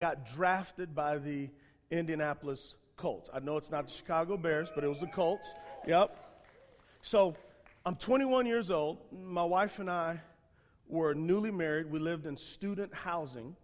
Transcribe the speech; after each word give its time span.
got 0.00 0.24
drafted 0.26 0.94
by 0.94 1.18
the 1.18 1.50
Indianapolis 1.90 2.76
Colts. 2.96 3.28
I 3.32 3.40
know 3.40 3.56
it's 3.56 3.70
not 3.70 3.86
the 3.86 3.92
Chicago 3.92 4.36
Bears, 4.36 4.70
but 4.74 4.84
it 4.84 4.88
was 4.88 5.00
the 5.00 5.08
Colts. 5.08 5.52
Yep. 5.86 6.16
So 7.02 7.36
I'm 7.84 7.96
21 7.96 8.46
years 8.46 8.70
old. 8.70 8.98
My 9.12 9.42
wife 9.42 9.78
and 9.78 9.90
I 9.90 10.20
were 10.88 11.14
newly 11.14 11.50
married. 11.50 11.90
We 11.90 11.98
lived 11.98 12.26
in 12.26 12.36
student 12.36 12.94
housing 12.94 13.56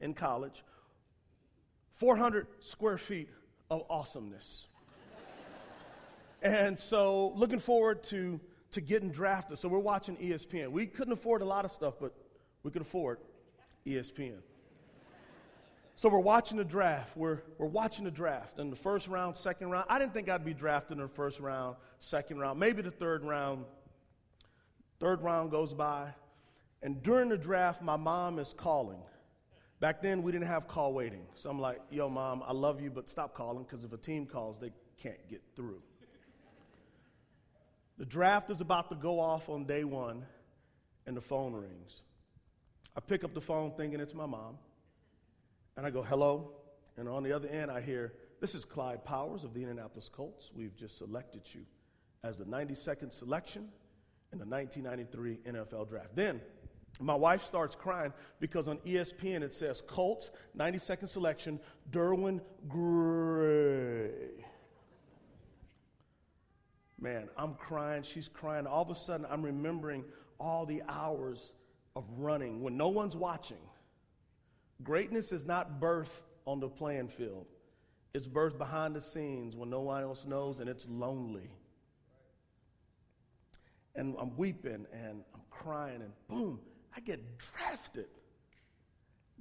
in 0.00 0.14
college. 0.14 0.64
400 1.94 2.46
square 2.60 2.98
feet 2.98 3.28
of 3.70 3.84
awesomeness. 3.88 4.66
and 6.42 6.76
so, 6.76 7.32
looking 7.36 7.60
forward 7.60 8.02
to, 8.04 8.40
to 8.72 8.80
getting 8.80 9.10
drafted. 9.10 9.58
So, 9.58 9.68
we're 9.68 9.78
watching 9.78 10.16
ESPN. 10.16 10.72
We 10.72 10.86
couldn't 10.86 11.12
afford 11.12 11.42
a 11.42 11.44
lot 11.44 11.64
of 11.64 11.70
stuff, 11.70 11.94
but 12.00 12.12
we 12.64 12.70
could 12.70 12.82
afford 12.82 13.18
ESPN. 13.86 14.40
So 15.96 16.08
we're 16.08 16.20
watching 16.20 16.56
the 16.56 16.64
draft. 16.64 17.16
We're, 17.16 17.40
we're 17.58 17.66
watching 17.66 18.04
the 18.04 18.10
draft. 18.10 18.58
In 18.58 18.70
the 18.70 18.76
first 18.76 19.08
round, 19.08 19.36
second 19.36 19.70
round, 19.70 19.86
I 19.88 19.98
didn't 19.98 20.14
think 20.14 20.28
I'd 20.28 20.44
be 20.44 20.54
drafted 20.54 20.96
in 20.96 21.02
the 21.02 21.08
first 21.08 21.38
round, 21.38 21.76
second 22.00 22.38
round, 22.38 22.58
maybe 22.58 22.82
the 22.82 22.90
third 22.90 23.24
round. 23.24 23.64
Third 24.98 25.22
round 25.22 25.50
goes 25.50 25.72
by. 25.72 26.08
And 26.82 27.02
during 27.02 27.28
the 27.28 27.36
draft, 27.36 27.82
my 27.82 27.96
mom 27.96 28.38
is 28.38 28.54
calling. 28.56 29.00
Back 29.80 30.00
then, 30.00 30.22
we 30.22 30.32
didn't 30.32 30.46
have 30.46 30.68
call 30.68 30.92
waiting. 30.92 31.26
So 31.34 31.50
I'm 31.50 31.60
like, 31.60 31.80
yo, 31.90 32.08
mom, 32.08 32.42
I 32.46 32.52
love 32.52 32.80
you, 32.80 32.90
but 32.90 33.08
stop 33.08 33.34
calling 33.34 33.64
because 33.64 33.84
if 33.84 33.92
a 33.92 33.96
team 33.96 34.26
calls, 34.26 34.58
they 34.58 34.70
can't 35.00 35.28
get 35.28 35.42
through. 35.56 35.82
The 37.98 38.06
draft 38.06 38.50
is 38.50 38.60
about 38.60 38.88
to 38.90 38.96
go 38.96 39.20
off 39.20 39.48
on 39.48 39.64
day 39.64 39.84
one, 39.84 40.24
and 41.06 41.16
the 41.16 41.20
phone 41.20 41.52
rings. 41.52 42.02
I 42.96 43.00
pick 43.00 43.24
up 43.24 43.34
the 43.34 43.40
phone 43.40 43.72
thinking 43.76 44.00
it's 44.00 44.14
my 44.14 44.26
mom. 44.26 44.58
And 45.76 45.86
I 45.86 45.90
go, 45.90 46.02
hello. 46.02 46.52
And 46.96 47.08
on 47.08 47.22
the 47.22 47.32
other 47.32 47.48
end, 47.48 47.70
I 47.70 47.80
hear, 47.80 48.12
this 48.40 48.54
is 48.54 48.64
Clyde 48.64 49.04
Powers 49.04 49.44
of 49.44 49.54
the 49.54 49.60
Indianapolis 49.60 50.08
Colts. 50.08 50.50
We've 50.54 50.76
just 50.76 50.98
selected 50.98 51.42
you 51.52 51.62
as 52.22 52.38
the 52.38 52.44
92nd 52.44 53.12
selection 53.12 53.68
in 54.32 54.38
the 54.38 54.46
1993 54.46 55.38
NFL 55.52 55.88
draft. 55.88 56.14
Then 56.14 56.40
my 57.00 57.14
wife 57.14 57.44
starts 57.44 57.74
crying 57.74 58.12
because 58.38 58.68
on 58.68 58.78
ESPN 58.78 59.42
it 59.42 59.54
says 59.54 59.82
Colts, 59.86 60.30
92nd 60.56 61.08
selection, 61.08 61.58
Derwin 61.90 62.40
Gray. 62.68 64.10
Man, 67.00 67.28
I'm 67.36 67.54
crying. 67.54 68.04
She's 68.04 68.28
crying. 68.28 68.66
All 68.66 68.82
of 68.82 68.90
a 68.90 68.94
sudden, 68.94 69.26
I'm 69.28 69.42
remembering 69.42 70.04
all 70.38 70.66
the 70.66 70.82
hours 70.88 71.52
of 71.96 72.04
running 72.16 72.62
when 72.62 72.76
no 72.76 72.88
one's 72.88 73.16
watching 73.16 73.58
Greatness 74.82 75.32
is 75.32 75.44
not 75.44 75.80
birth 75.80 76.22
on 76.46 76.60
the 76.60 76.68
playing 76.68 77.08
field. 77.08 77.46
It's 78.14 78.26
birth 78.26 78.58
behind 78.58 78.94
the 78.94 79.00
scenes 79.00 79.56
when 79.56 79.70
no 79.70 79.80
one 79.80 80.02
else 80.02 80.26
knows 80.26 80.60
and 80.60 80.68
it's 80.68 80.86
lonely. 80.88 81.50
And 83.94 84.14
I'm 84.18 84.36
weeping 84.36 84.86
and 84.92 85.22
I'm 85.34 85.40
crying 85.50 86.02
and 86.02 86.12
boom, 86.28 86.60
I 86.96 87.00
get 87.00 87.20
drafted. 87.38 88.08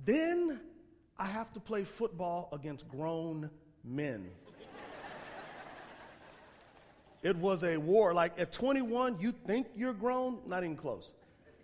Then 0.03 0.59
I 1.17 1.25
have 1.25 1.51
to 1.53 1.59
play 1.59 1.83
football 1.83 2.49
against 2.53 2.87
grown 2.87 3.49
men. 3.83 4.27
it 7.23 7.35
was 7.37 7.63
a 7.63 7.77
war. 7.77 8.13
Like 8.13 8.39
at 8.39 8.51
21, 8.51 9.17
you 9.19 9.33
think 9.45 9.67
you're 9.75 9.93
grown? 9.93 10.39
Not 10.45 10.63
even 10.63 10.77
close. 10.77 11.11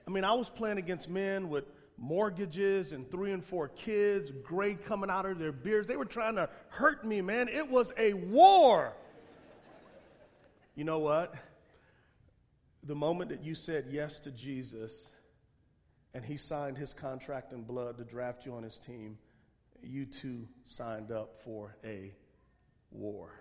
I 0.08 0.12
mean, 0.12 0.24
I 0.24 0.34
was 0.34 0.50
playing 0.50 0.78
against 0.78 1.10
men 1.10 1.50
with 1.50 1.66
mortgages 1.98 2.92
and 2.92 3.10
three 3.10 3.32
and 3.32 3.44
four 3.44 3.70
kids, 3.70 4.32
gray 4.44 4.76
coming 4.76 5.10
out 5.10 5.26
of 5.26 5.40
their 5.40 5.52
beards. 5.52 5.88
They 5.88 5.98
were 5.98 6.06
trying 6.06 6.36
to 6.36 6.50
hurt 6.70 7.04
me, 7.04 7.22
man. 7.22 7.48
It 7.48 7.70
was 7.70 7.92
a 7.98 8.14
war. 8.14 8.94
You 10.76 10.84
know 10.84 11.00
what? 11.00 11.34
The 12.84 12.96
moment 12.96 13.32
that 13.32 13.44
you 13.44 13.56
said 13.56 13.86
yes 13.90 14.20
to 14.20 14.32
Jesus 14.32 15.12
and 16.14 16.24
he 16.24 16.38
signed 16.38 16.78
his 16.78 16.94
contract 16.94 17.52
in 17.52 17.64
blood 17.64 17.98
to 17.98 18.04
draft 18.04 18.46
you 18.46 18.54
on 18.54 18.64
his 18.64 18.78
team, 18.78 19.18
you 19.82 20.06
too 20.06 20.48
signed 20.66 21.12
up 21.12 21.42
for 21.44 21.76
a 21.84 22.14
war. 22.92 23.32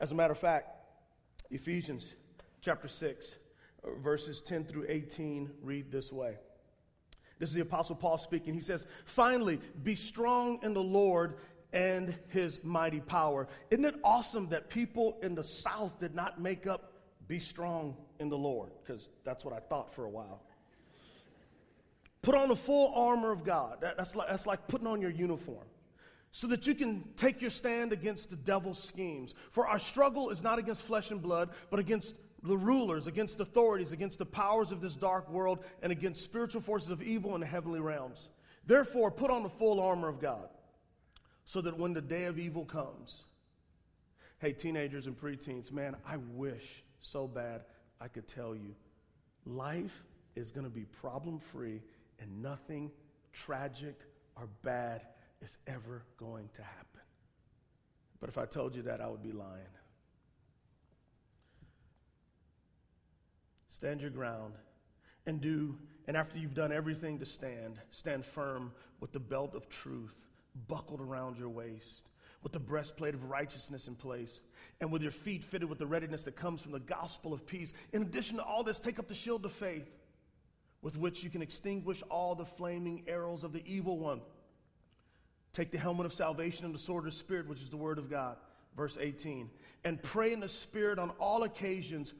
As 0.00 0.12
a 0.12 0.14
matter 0.14 0.32
of 0.32 0.38
fact, 0.38 0.68
Ephesians 1.50 2.14
chapter 2.60 2.88
6, 2.88 3.36
verses 4.02 4.40
10 4.40 4.64
through 4.64 4.86
18 4.88 5.50
read 5.62 5.92
this 5.92 6.12
way. 6.12 6.36
This 7.38 7.48
is 7.48 7.54
the 7.54 7.62
Apostle 7.62 7.96
Paul 7.96 8.18
speaking. 8.18 8.54
He 8.54 8.60
says, 8.60 8.86
Finally, 9.04 9.60
be 9.82 9.94
strong 9.94 10.58
in 10.62 10.74
the 10.74 10.82
Lord 10.82 11.36
and 11.72 12.16
his 12.28 12.60
mighty 12.62 13.00
power. 13.00 13.48
Isn't 13.70 13.84
it 13.84 13.96
awesome 14.04 14.48
that 14.50 14.70
people 14.70 15.18
in 15.22 15.34
the 15.34 15.42
South 15.42 15.98
did 15.98 16.14
not 16.14 16.40
make 16.40 16.66
up 16.66 16.92
be 17.26 17.38
strong 17.38 17.96
in 18.20 18.28
the 18.28 18.38
Lord? 18.38 18.70
Because 18.84 19.08
that's 19.24 19.44
what 19.44 19.52
I 19.52 19.58
thought 19.58 19.92
for 19.92 20.04
a 20.04 20.10
while. 20.10 20.42
Put 22.22 22.36
on 22.36 22.48
the 22.48 22.56
full 22.56 22.94
armor 22.94 23.32
of 23.32 23.44
God. 23.44 23.78
That, 23.80 23.96
that's, 23.96 24.16
like, 24.16 24.28
that's 24.28 24.46
like 24.46 24.66
putting 24.68 24.86
on 24.86 25.02
your 25.02 25.10
uniform 25.10 25.66
so 26.30 26.46
that 26.48 26.66
you 26.66 26.74
can 26.74 27.04
take 27.16 27.40
your 27.40 27.50
stand 27.50 27.92
against 27.92 28.30
the 28.30 28.34
devil's 28.36 28.82
schemes. 28.82 29.34
For 29.50 29.68
our 29.68 29.78
struggle 29.78 30.30
is 30.30 30.42
not 30.42 30.58
against 30.58 30.82
flesh 30.82 31.10
and 31.10 31.22
blood, 31.22 31.50
but 31.70 31.78
against 31.78 32.14
the 32.44 32.56
rulers, 32.56 33.06
against 33.06 33.40
authorities, 33.40 33.92
against 33.92 34.18
the 34.18 34.26
powers 34.26 34.70
of 34.70 34.80
this 34.80 34.94
dark 34.94 35.28
world, 35.30 35.64
and 35.82 35.90
against 35.90 36.22
spiritual 36.22 36.60
forces 36.60 36.90
of 36.90 37.02
evil 37.02 37.34
in 37.34 37.40
the 37.40 37.46
heavenly 37.46 37.80
realms. 37.80 38.28
Therefore, 38.66 39.10
put 39.10 39.30
on 39.30 39.42
the 39.42 39.48
full 39.48 39.80
armor 39.80 40.08
of 40.08 40.20
God, 40.20 40.48
so 41.46 41.60
that 41.62 41.78
when 41.78 41.94
the 41.94 42.02
day 42.02 42.24
of 42.24 42.38
evil 42.38 42.64
comes, 42.64 43.24
hey, 44.40 44.52
teenagers 44.52 45.06
and 45.06 45.16
preteens, 45.16 45.72
man, 45.72 45.96
I 46.06 46.18
wish 46.34 46.84
so 47.00 47.26
bad 47.26 47.62
I 48.00 48.08
could 48.08 48.28
tell 48.28 48.54
you 48.54 48.74
life 49.46 50.04
is 50.36 50.50
going 50.52 50.64
to 50.64 50.70
be 50.70 50.84
problem 50.84 51.38
free 51.38 51.80
and 52.20 52.42
nothing 52.42 52.90
tragic 53.32 54.00
or 54.36 54.48
bad 54.62 55.02
is 55.42 55.58
ever 55.66 56.02
going 56.18 56.48
to 56.54 56.62
happen. 56.62 57.00
But 58.20 58.28
if 58.30 58.38
I 58.38 58.46
told 58.46 58.74
you 58.74 58.82
that, 58.82 59.00
I 59.00 59.08
would 59.08 59.22
be 59.22 59.32
lying. 59.32 59.62
Stand 63.74 64.00
your 64.00 64.10
ground 64.10 64.54
and 65.26 65.40
do, 65.40 65.76
and 66.06 66.16
after 66.16 66.38
you've 66.38 66.54
done 66.54 66.70
everything 66.70 67.18
to 67.18 67.26
stand, 67.26 67.80
stand 67.90 68.24
firm 68.24 68.70
with 69.00 69.10
the 69.10 69.18
belt 69.18 69.56
of 69.56 69.68
truth 69.68 70.14
buckled 70.68 71.00
around 71.00 71.36
your 71.36 71.48
waist, 71.48 72.08
with 72.44 72.52
the 72.52 72.60
breastplate 72.60 73.14
of 73.14 73.24
righteousness 73.28 73.88
in 73.88 73.96
place, 73.96 74.42
and 74.80 74.92
with 74.92 75.02
your 75.02 75.10
feet 75.10 75.42
fitted 75.42 75.68
with 75.68 75.80
the 75.80 75.86
readiness 75.86 76.22
that 76.22 76.36
comes 76.36 76.62
from 76.62 76.70
the 76.70 76.78
gospel 76.78 77.34
of 77.34 77.44
peace. 77.48 77.72
In 77.92 78.02
addition 78.02 78.36
to 78.36 78.44
all 78.44 78.62
this, 78.62 78.78
take 78.78 79.00
up 79.00 79.08
the 79.08 79.14
shield 79.14 79.44
of 79.44 79.50
faith 79.50 79.90
with 80.80 80.96
which 80.96 81.24
you 81.24 81.28
can 81.30 81.42
extinguish 81.42 82.00
all 82.08 82.36
the 82.36 82.44
flaming 82.44 83.02
arrows 83.08 83.42
of 83.42 83.52
the 83.52 83.62
evil 83.66 83.98
one. 83.98 84.20
Take 85.52 85.72
the 85.72 85.78
helmet 85.78 86.06
of 86.06 86.14
salvation 86.14 86.64
and 86.64 86.72
the 86.72 86.78
sword 86.78 87.06
of 87.06 87.12
the 87.12 87.18
Spirit, 87.18 87.48
which 87.48 87.60
is 87.60 87.70
the 87.70 87.76
word 87.76 87.98
of 87.98 88.08
God. 88.08 88.36
Verse 88.76 88.96
18. 89.00 89.50
And 89.82 90.00
pray 90.00 90.32
in 90.32 90.38
the 90.38 90.48
Spirit 90.48 91.00
on 91.00 91.10
all 91.18 91.42
occasions 91.42 92.14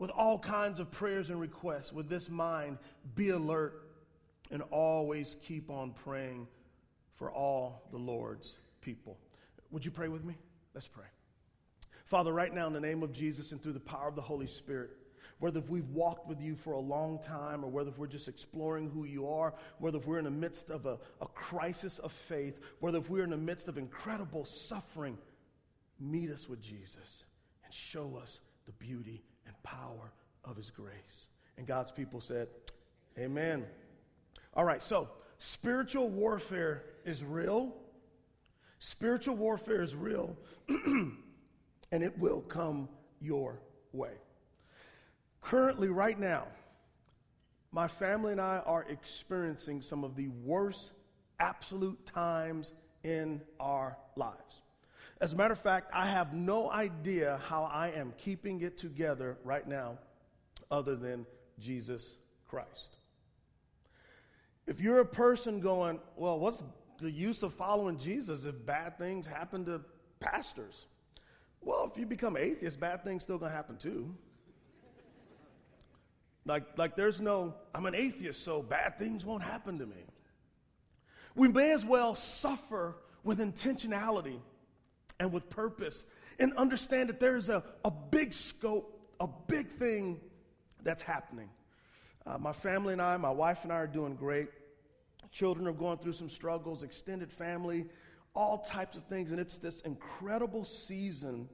with 0.00 0.10
all 0.10 0.38
kinds 0.38 0.80
of 0.80 0.90
prayers 0.90 1.28
and 1.28 1.38
requests. 1.38 1.92
With 1.92 2.08
this 2.08 2.28
mind, 2.28 2.78
be 3.14 3.28
alert 3.28 3.86
and 4.50 4.62
always 4.72 5.36
keep 5.46 5.70
on 5.70 5.92
praying 5.92 6.48
for 7.14 7.30
all 7.30 7.82
the 7.92 7.98
Lord's 7.98 8.56
people. 8.80 9.18
Would 9.70 9.84
you 9.84 9.90
pray 9.90 10.08
with 10.08 10.24
me? 10.24 10.36
Let's 10.74 10.88
pray. 10.88 11.04
Father, 12.06 12.32
right 12.32 12.52
now, 12.52 12.66
in 12.66 12.72
the 12.72 12.80
name 12.80 13.02
of 13.02 13.12
Jesus 13.12 13.52
and 13.52 13.62
through 13.62 13.74
the 13.74 13.78
power 13.78 14.08
of 14.08 14.16
the 14.16 14.22
Holy 14.22 14.46
Spirit, 14.46 14.90
whether 15.38 15.60
if 15.60 15.68
we've 15.68 15.88
walked 15.90 16.26
with 16.26 16.40
you 16.40 16.56
for 16.56 16.72
a 16.72 16.80
long 16.80 17.18
time 17.22 17.62
or 17.62 17.68
whether 17.68 17.92
we're 17.96 18.06
just 18.06 18.26
exploring 18.26 18.88
who 18.88 19.04
you 19.04 19.28
are, 19.28 19.52
whether 19.78 19.98
if 19.98 20.06
we're 20.06 20.18
in 20.18 20.24
the 20.24 20.30
midst 20.30 20.70
of 20.70 20.86
a, 20.86 20.98
a 21.20 21.26
crisis 21.26 21.98
of 21.98 22.10
faith, 22.10 22.58
whether 22.80 22.98
if 22.98 23.10
we're 23.10 23.24
in 23.24 23.30
the 23.30 23.36
midst 23.36 23.68
of 23.68 23.76
incredible 23.76 24.46
suffering, 24.46 25.18
meet 26.00 26.30
us 26.30 26.48
with 26.48 26.62
Jesus 26.62 27.24
and 27.64 27.72
show 27.72 28.18
us 28.20 28.40
the 28.64 28.72
beauty 28.72 29.22
and 29.50 29.62
power 29.64 30.12
of 30.44 30.56
his 30.56 30.70
grace. 30.70 31.28
And 31.58 31.66
God's 31.66 31.90
people 31.90 32.20
said, 32.20 32.48
Amen. 33.18 33.64
All 34.54 34.64
right, 34.64 34.82
so 34.82 35.08
spiritual 35.38 36.08
warfare 36.08 36.84
is 37.04 37.24
real. 37.24 37.74
Spiritual 38.78 39.36
warfare 39.36 39.82
is 39.82 39.94
real, 39.94 40.36
and 40.68 41.12
it 41.90 42.16
will 42.18 42.40
come 42.42 42.88
your 43.20 43.60
way. 43.92 44.12
Currently, 45.42 45.88
right 45.88 46.18
now, 46.18 46.46
my 47.72 47.88
family 47.88 48.32
and 48.32 48.40
I 48.40 48.62
are 48.64 48.84
experiencing 48.88 49.82
some 49.82 50.02
of 50.02 50.16
the 50.16 50.28
worst 50.28 50.92
absolute 51.40 52.06
times 52.06 52.72
in 53.02 53.40
our 53.58 53.98
lives. 54.16 54.62
As 55.20 55.34
a 55.34 55.36
matter 55.36 55.52
of 55.52 55.58
fact, 55.58 55.90
I 55.92 56.06
have 56.06 56.32
no 56.32 56.70
idea 56.70 57.40
how 57.46 57.64
I 57.64 57.88
am 57.88 58.14
keeping 58.16 58.62
it 58.62 58.78
together 58.78 59.36
right 59.44 59.66
now 59.68 59.98
other 60.70 60.96
than 60.96 61.26
Jesus 61.58 62.16
Christ. 62.48 62.96
If 64.66 64.80
you're 64.80 65.00
a 65.00 65.06
person 65.06 65.60
going, 65.60 66.00
well, 66.16 66.38
what's 66.38 66.62
the 67.00 67.10
use 67.10 67.42
of 67.42 67.52
following 67.52 67.98
Jesus 67.98 68.44
if 68.46 68.64
bad 68.64 68.96
things 68.96 69.26
happen 69.26 69.64
to 69.66 69.82
pastors? 70.20 70.86
Well, 71.60 71.90
if 71.92 71.98
you 71.98 72.06
become 72.06 72.38
atheist, 72.38 72.80
bad 72.80 73.04
things 73.04 73.22
still 73.22 73.38
to 73.40 73.48
happen 73.48 73.76
too. 73.76 74.14
Like, 76.46 76.78
like 76.78 76.96
there's 76.96 77.20
no, 77.20 77.54
I'm 77.74 77.84
an 77.84 77.94
atheist, 77.94 78.42
so 78.42 78.62
bad 78.62 78.98
things 78.98 79.26
won't 79.26 79.42
happen 79.42 79.78
to 79.80 79.86
me. 79.86 80.04
We 81.34 81.48
may 81.48 81.72
as 81.72 81.84
well 81.84 82.14
suffer 82.14 82.96
with 83.22 83.38
intentionality 83.38 84.40
and 85.20 85.30
with 85.30 85.48
purpose 85.50 86.04
and 86.40 86.52
understand 86.56 87.08
that 87.10 87.20
there's 87.20 87.48
a, 87.48 87.62
a 87.84 87.90
big 87.90 88.32
scope, 88.32 88.98
a 89.20 89.28
big 89.46 89.68
thing 89.68 90.18
that's 90.82 91.02
happening. 91.02 91.48
Uh, 92.26 92.38
my 92.38 92.52
family 92.52 92.94
and 92.94 93.02
I, 93.02 93.16
my 93.18 93.30
wife 93.30 93.62
and 93.62 93.72
I 93.72 93.76
are 93.76 93.86
doing 93.86 94.16
great. 94.16 94.48
Children 95.30 95.68
are 95.68 95.72
going 95.72 95.98
through 95.98 96.14
some 96.14 96.28
struggles, 96.28 96.82
extended 96.82 97.30
family, 97.30 97.86
all 98.34 98.58
types 98.58 98.96
of 98.96 99.04
things. 99.04 99.30
And 99.30 99.38
it's 99.38 99.58
this 99.58 99.82
incredible 99.82 100.64
season 100.64 101.48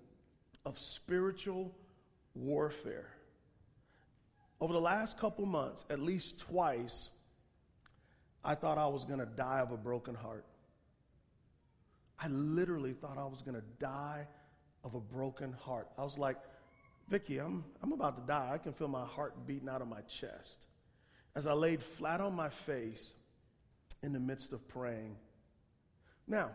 of 0.64 0.78
spiritual 0.78 1.74
warfare. 2.34 3.10
Over 4.60 4.72
the 4.72 4.80
last 4.80 5.18
couple 5.18 5.44
months, 5.44 5.84
at 5.90 6.00
least 6.00 6.38
twice, 6.38 7.10
I 8.44 8.54
thought 8.54 8.78
I 8.78 8.86
was 8.86 9.04
going 9.04 9.18
to 9.18 9.26
die 9.26 9.60
of 9.60 9.72
a 9.72 9.76
broken 9.76 10.14
heart. 10.14 10.44
I 12.18 12.28
literally 12.28 12.92
thought 12.92 13.18
I 13.18 13.24
was 13.24 13.42
going 13.42 13.56
to 13.56 13.64
die 13.78 14.26
of 14.84 14.94
a 14.94 15.00
broken 15.00 15.52
heart. 15.52 15.88
I 15.98 16.04
was 16.04 16.16
like, 16.18 16.36
Vicki, 17.08 17.38
I'm, 17.38 17.64
I'm 17.82 17.92
about 17.92 18.16
to 18.16 18.26
die. 18.26 18.50
I 18.52 18.58
can 18.58 18.72
feel 18.72 18.88
my 18.88 19.04
heart 19.04 19.46
beating 19.46 19.68
out 19.68 19.82
of 19.82 19.88
my 19.88 20.00
chest. 20.02 20.66
As 21.34 21.46
I 21.46 21.52
laid 21.52 21.82
flat 21.82 22.20
on 22.20 22.34
my 22.34 22.48
face 22.48 23.14
in 24.02 24.12
the 24.12 24.20
midst 24.20 24.52
of 24.52 24.66
praying. 24.68 25.16
Now, 26.26 26.50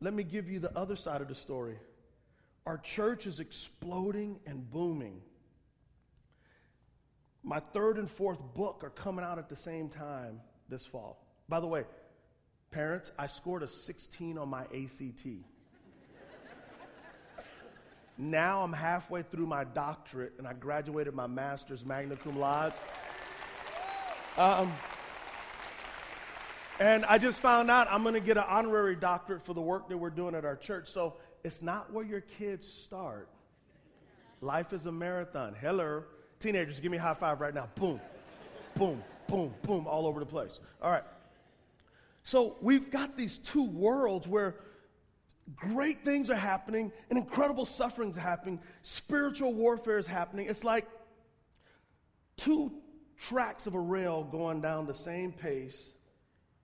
let 0.00 0.12
me 0.12 0.22
give 0.22 0.50
you 0.50 0.58
the 0.58 0.76
other 0.76 0.96
side 0.96 1.20
of 1.20 1.28
the 1.28 1.34
story. 1.34 1.78
Our 2.66 2.78
church 2.78 3.26
is 3.26 3.40
exploding 3.40 4.38
and 4.46 4.70
booming. 4.70 5.20
My 7.42 7.60
third 7.60 7.98
and 7.98 8.10
fourth 8.10 8.40
book 8.54 8.80
are 8.82 8.90
coming 8.90 9.24
out 9.24 9.38
at 9.38 9.48
the 9.48 9.56
same 9.56 9.88
time 9.88 10.40
this 10.68 10.86
fall. 10.86 11.26
By 11.48 11.60
the 11.60 11.66
way, 11.66 11.84
parents, 12.74 13.12
I 13.16 13.26
scored 13.26 13.62
a 13.62 13.68
16 13.68 14.36
on 14.36 14.48
my 14.48 14.62
ACT. 14.62 15.26
now 18.18 18.62
I'm 18.62 18.72
halfway 18.72 19.22
through 19.22 19.46
my 19.46 19.62
doctorate 19.62 20.32
and 20.38 20.46
I 20.46 20.54
graduated 20.54 21.14
my 21.14 21.28
master's 21.28 21.84
magna 21.84 22.16
cum 22.16 22.36
laude. 22.36 22.72
Um, 24.36 24.72
and 26.80 27.04
I 27.04 27.18
just 27.18 27.40
found 27.40 27.70
out 27.70 27.86
I'm 27.88 28.02
going 28.02 28.14
to 28.14 28.20
get 28.20 28.36
an 28.36 28.44
honorary 28.48 28.96
doctorate 28.96 29.44
for 29.44 29.54
the 29.54 29.62
work 29.62 29.88
that 29.88 29.96
we're 29.96 30.10
doing 30.10 30.34
at 30.34 30.44
our 30.44 30.56
church. 30.56 30.88
So 30.88 31.14
it's 31.44 31.62
not 31.62 31.92
where 31.92 32.04
your 32.04 32.22
kids 32.22 32.66
start. 32.66 33.28
Life 34.40 34.72
is 34.72 34.86
a 34.86 34.92
marathon. 34.92 35.54
Hello. 35.60 36.02
Teenagers, 36.40 36.80
give 36.80 36.90
me 36.90 36.98
a 36.98 37.00
high 37.00 37.14
five 37.14 37.40
right 37.40 37.54
now. 37.54 37.68
Boom, 37.76 38.00
boom, 38.74 39.00
boom, 39.28 39.54
boom, 39.62 39.86
all 39.86 40.08
over 40.08 40.18
the 40.18 40.26
place. 40.26 40.58
All 40.82 40.90
right. 40.90 41.04
So 42.24 42.56
we've 42.60 42.90
got 42.90 43.16
these 43.16 43.38
two 43.38 43.64
worlds 43.64 44.26
where 44.26 44.56
great 45.54 46.04
things 46.04 46.30
are 46.30 46.36
happening 46.36 46.90
and 47.10 47.18
incredible 47.18 47.66
sufferings 47.66 48.16
are 48.16 48.22
happening, 48.22 48.60
spiritual 48.82 49.52
warfare 49.52 49.98
is 49.98 50.06
happening. 50.06 50.46
It's 50.48 50.64
like 50.64 50.88
two 52.36 52.72
tracks 53.18 53.66
of 53.66 53.74
a 53.74 53.80
rail 53.80 54.24
going 54.24 54.60
down 54.62 54.86
the 54.86 54.94
same 54.94 55.32
pace. 55.32 55.92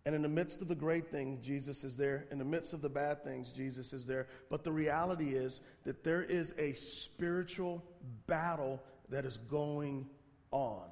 And 0.06 0.14
in 0.14 0.22
the 0.22 0.28
midst 0.28 0.62
of 0.62 0.68
the 0.68 0.74
great 0.74 1.10
things, 1.10 1.44
Jesus 1.46 1.84
is 1.84 1.94
there. 1.94 2.26
In 2.30 2.38
the 2.38 2.44
midst 2.44 2.72
of 2.72 2.80
the 2.80 2.88
bad 2.88 3.22
things, 3.22 3.52
Jesus 3.52 3.92
is 3.92 4.06
there. 4.06 4.28
But 4.48 4.64
the 4.64 4.72
reality 4.72 5.34
is 5.34 5.60
that 5.84 6.02
there 6.02 6.22
is 6.22 6.54
a 6.58 6.72
spiritual 6.72 7.84
battle 8.26 8.82
that 9.10 9.26
is 9.26 9.36
going 9.36 10.06
on. 10.52 10.84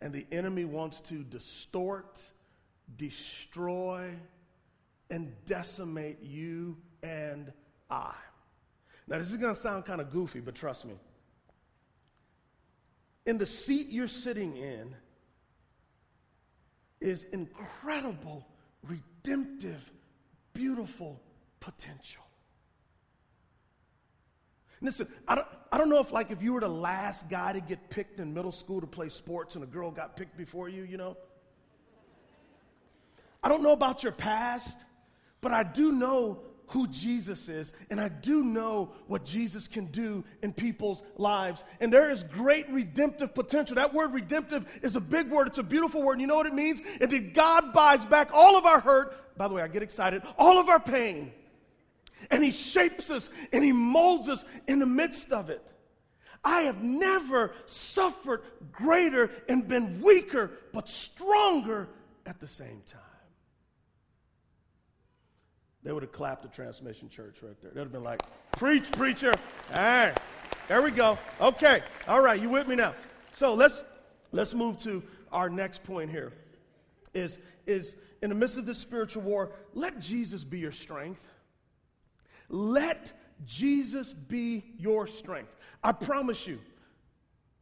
And 0.00 0.12
the 0.12 0.24
enemy 0.30 0.64
wants 0.64 1.00
to 1.02 1.24
distort, 1.24 2.22
destroy, 2.96 4.10
and 5.10 5.32
decimate 5.46 6.22
you 6.22 6.76
and 7.02 7.52
I. 7.90 8.14
Now, 9.06 9.18
this 9.18 9.30
is 9.30 9.36
going 9.36 9.54
to 9.54 9.60
sound 9.60 9.84
kind 9.84 10.00
of 10.00 10.10
goofy, 10.10 10.40
but 10.40 10.54
trust 10.54 10.84
me. 10.84 10.94
In 13.26 13.38
the 13.38 13.46
seat 13.46 13.88
you're 13.88 14.08
sitting 14.08 14.56
in 14.56 14.94
is 17.00 17.24
incredible, 17.32 18.46
redemptive, 18.82 19.90
beautiful 20.52 21.20
potential. 21.60 22.22
Listen, 24.80 25.08
I 25.26 25.34
don't, 25.34 25.46
I 25.72 25.78
don't 25.78 25.88
know 25.88 25.98
if 25.98 26.12
like 26.12 26.30
if 26.30 26.42
you 26.42 26.52
were 26.52 26.60
the 26.60 26.68
last 26.68 27.28
guy 27.28 27.52
to 27.52 27.60
get 27.60 27.90
picked 27.90 28.20
in 28.20 28.32
middle 28.32 28.52
school 28.52 28.80
to 28.80 28.86
play 28.86 29.08
sports 29.08 29.56
and 29.56 29.64
a 29.64 29.66
girl 29.66 29.90
got 29.90 30.16
picked 30.16 30.36
before 30.36 30.68
you, 30.68 30.84
you 30.84 30.96
know. 30.96 31.16
I 33.42 33.48
don't 33.48 33.62
know 33.62 33.72
about 33.72 34.02
your 34.02 34.12
past, 34.12 34.78
but 35.40 35.52
I 35.52 35.62
do 35.62 35.92
know 35.92 36.40
who 36.68 36.86
Jesus 36.88 37.48
is, 37.48 37.72
and 37.88 37.98
I 37.98 38.08
do 38.08 38.44
know 38.44 38.92
what 39.06 39.24
Jesus 39.24 39.66
can 39.66 39.86
do 39.86 40.22
in 40.42 40.52
people's 40.52 41.02
lives. 41.16 41.64
And 41.80 41.90
there 41.90 42.10
is 42.10 42.22
great 42.24 42.68
redemptive 42.68 43.34
potential. 43.34 43.76
That 43.76 43.94
word 43.94 44.12
redemptive 44.12 44.66
is 44.82 44.94
a 44.94 45.00
big 45.00 45.30
word, 45.30 45.46
it's 45.46 45.58
a 45.58 45.62
beautiful 45.62 46.02
word. 46.02 46.12
And 46.12 46.20
you 46.20 46.26
know 46.26 46.36
what 46.36 46.46
it 46.46 46.52
means? 46.52 46.80
And 47.00 47.10
that 47.10 47.32
God 47.32 47.72
buys 47.72 48.04
back 48.04 48.30
all 48.34 48.56
of 48.56 48.66
our 48.66 48.80
hurt. 48.80 49.36
By 49.38 49.48
the 49.48 49.54
way, 49.54 49.62
I 49.62 49.68
get 49.68 49.82
excited, 49.82 50.22
all 50.36 50.58
of 50.58 50.68
our 50.68 50.80
pain 50.80 51.32
and 52.30 52.44
He 52.44 52.50
shapes 52.50 53.10
us 53.10 53.30
and 53.52 53.64
He 53.64 53.72
molds 53.72 54.28
us 54.28 54.44
in 54.66 54.78
the 54.78 54.86
midst 54.86 55.32
of 55.32 55.50
it. 55.50 55.64
I 56.44 56.62
have 56.62 56.82
never 56.82 57.52
suffered 57.66 58.42
greater 58.72 59.30
and 59.48 59.66
been 59.66 60.00
weaker, 60.00 60.52
but 60.72 60.88
stronger 60.88 61.88
at 62.26 62.40
the 62.40 62.46
same 62.46 62.82
time. 62.86 63.00
They 65.82 65.92
would 65.92 66.02
have 66.02 66.12
clapped 66.12 66.42
the 66.42 66.48
Transformation 66.48 67.08
Church 67.08 67.36
right 67.42 67.60
there. 67.62 67.70
They'd 67.72 67.80
have 67.80 67.92
been 67.92 68.02
like, 68.02 68.22
Preach, 68.52 68.90
preacher. 68.92 69.32
All 69.74 69.82
right, 69.82 70.14
there 70.66 70.82
we 70.82 70.90
go. 70.90 71.18
Okay, 71.40 71.82
all 72.06 72.20
right, 72.20 72.40
you 72.40 72.48
with 72.48 72.66
me 72.66 72.76
now? 72.76 72.94
So 73.34 73.54
let's 73.54 73.82
let's 74.32 74.54
move 74.54 74.78
to 74.80 75.02
our 75.30 75.48
next 75.48 75.84
point 75.84 76.10
here. 76.10 76.32
Is 77.14 77.38
is 77.66 77.96
in 78.20 78.30
the 78.30 78.34
midst 78.34 78.56
of 78.56 78.66
this 78.66 78.78
spiritual 78.78 79.22
war, 79.22 79.52
let 79.74 80.00
Jesus 80.00 80.42
be 80.42 80.58
your 80.58 80.72
strength. 80.72 81.24
Let 82.48 83.12
Jesus 83.46 84.12
be 84.12 84.64
your 84.78 85.06
strength. 85.06 85.54
I 85.84 85.92
promise 85.92 86.46
you, 86.46 86.58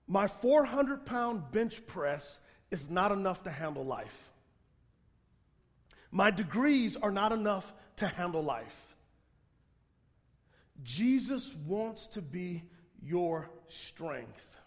my 0.07 0.29
400 0.29 1.05
pound 1.05 1.50
bench 1.50 1.87
press 1.87 2.38
is 2.71 2.88
not 2.88 3.12
enough 3.12 3.43
to 3.43 3.50
handle 3.50 3.85
life. 3.85 4.31
My 6.11 6.31
degrees 6.31 6.97
are 6.97 7.11
not 7.11 7.33
enough 7.33 7.73
to 7.97 8.07
handle 8.07 8.43
life. 8.43 8.97
Jesus 10.83 11.55
wants 11.67 12.07
to 12.09 12.23
be 12.23 12.62
your 13.03 13.50
strength. 13.69 14.61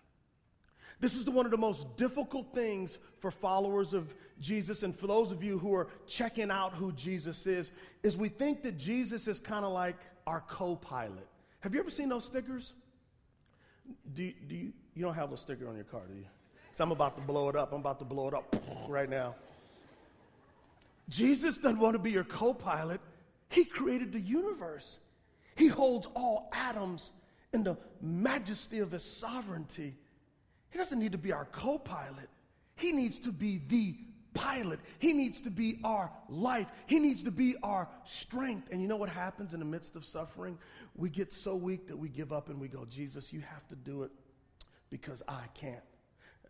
This 1.00 1.16
is 1.16 1.30
one 1.30 1.46
of 1.46 1.52
the 1.52 1.58
most 1.58 1.96
difficult 1.96 2.54
things 2.54 2.98
for 3.20 3.32
followers 3.32 3.94
of 3.94 4.14
Jesus 4.42 4.84
and 4.84 4.96
for 4.96 5.08
those 5.08 5.32
of 5.32 5.44
you 5.44 5.58
who 5.58 5.74
are 5.74 5.88
checking 6.08 6.52
out 6.52 6.74
who 6.74 6.92
Jesus 6.92 7.48
is 7.48 7.72
is 8.04 8.18
we 8.18 8.30
think 8.30 8.64
that 8.64 8.78
Jesus 8.78 9.28
is 9.28 9.40
kind 9.40 9.64
of 9.64 9.72
like 9.72 9.98
our 10.28 10.42
co-pilot. 10.42 11.28
Have 11.62 11.74
you 11.74 11.80
ever 11.80 11.90
seen 11.90 12.10
those 12.10 12.26
stickers? 12.26 12.74
Do, 14.14 14.32
do 14.48 14.56
you, 14.56 14.74
you 14.94 15.04
don't 15.04 15.14
have 15.14 15.32
a 15.32 15.38
sticker 15.38 15.68
on 15.68 15.76
your 15.76 15.86
car, 15.86 16.02
do 16.10 16.16
you? 16.16 16.26
So 16.74 16.84
I'm 16.84 16.92
about 16.92 17.16
to 17.16 17.22
blow 17.22 17.50
it 17.50 17.56
up. 17.56 17.72
I'm 17.74 17.80
about 17.80 18.00
to 18.00 18.06
blow 18.06 18.28
it 18.28 18.34
up 18.34 18.56
right 18.88 19.10
now. 19.10 19.36
Jesus 21.10 21.58
doesn't 21.58 21.80
want 21.80 21.96
to 21.96 22.00
be 22.00 22.12
your 22.12 22.24
co-pilot. 22.24 23.02
He 23.50 23.66
created 23.66 24.12
the 24.12 24.20
universe. 24.20 25.00
He 25.56 25.68
holds 25.68 26.08
all 26.16 26.50
atoms 26.54 27.12
in 27.54 27.64
the 27.64 27.78
majesty 28.02 28.80
of 28.80 28.92
his 28.92 29.04
sovereignty. 29.04 29.96
He 30.70 30.78
doesn't 30.78 31.00
need 31.00 31.12
to 31.12 31.18
be 31.18 31.32
our 31.32 31.46
co-pilot. 31.46 32.30
He 32.76 32.92
needs 32.92 33.20
to 33.20 33.32
be 33.32 33.62
the 33.68 33.96
pilot. 34.34 34.80
He 35.00 35.14
needs 35.14 35.42
to 35.42 35.50
be 35.50 35.80
our 35.84 36.12
life. 36.30 36.68
He 36.86 37.00
needs 37.00 37.24
to 37.24 37.32
be 37.32 37.56
our 37.64 37.90
strength. 38.06 38.70
And 38.72 38.82
you 38.82 38.88
know 38.88 38.96
what 38.96 39.10
happens 39.10 39.54
in 39.54 39.60
the 39.60 39.66
midst 39.66 39.96
of 39.96 40.06
suffering? 40.06 40.58
We 40.96 41.10
get 41.10 41.34
so 41.34 41.56
weak 41.56 41.88
that 41.88 41.98
we 41.98 42.10
give 42.10 42.32
up 42.32 42.50
and 42.50 42.60
we 42.60 42.68
go, 42.68 42.86
Jesus, 42.86 43.34
you 43.34 43.42
have 43.42 43.68
to 43.68 43.76
do 43.76 44.04
it 44.04 44.12
because 44.90 45.24
I 45.28 45.46
can't. 45.54 45.84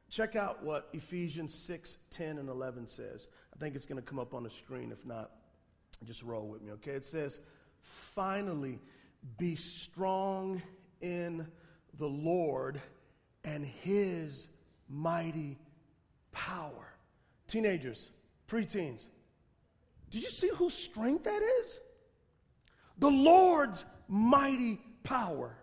Check 0.09 0.35
out 0.35 0.63
what 0.63 0.89
Ephesians 0.93 1.53
6 1.53 1.97
10 2.09 2.39
and 2.39 2.49
11 2.49 2.87
says. 2.87 3.27
I 3.53 3.59
think 3.59 3.75
it's 3.75 3.85
going 3.85 4.01
to 4.01 4.07
come 4.07 4.19
up 4.19 4.33
on 4.33 4.43
the 4.43 4.49
screen. 4.49 4.91
If 4.91 5.05
not, 5.05 5.31
just 6.05 6.23
roll 6.23 6.47
with 6.47 6.61
me, 6.61 6.71
okay? 6.73 6.91
It 6.91 7.05
says, 7.05 7.39
Finally, 8.15 8.79
be 9.37 9.55
strong 9.55 10.61
in 11.01 11.47
the 11.97 12.07
Lord 12.07 12.81
and 13.43 13.65
his 13.65 14.49
mighty 14.87 15.57
power. 16.31 16.93
teenagers, 17.47 18.09
preteens. 18.47 19.05
Did 20.11 20.23
you 20.23 20.29
see 20.29 20.49
whose 20.49 20.73
strength 20.73 21.23
that 21.23 21.41
is? 21.63 21.79
The 22.99 23.09
Lord's 23.09 23.85
mighty 24.07 24.79
power. 25.03 25.55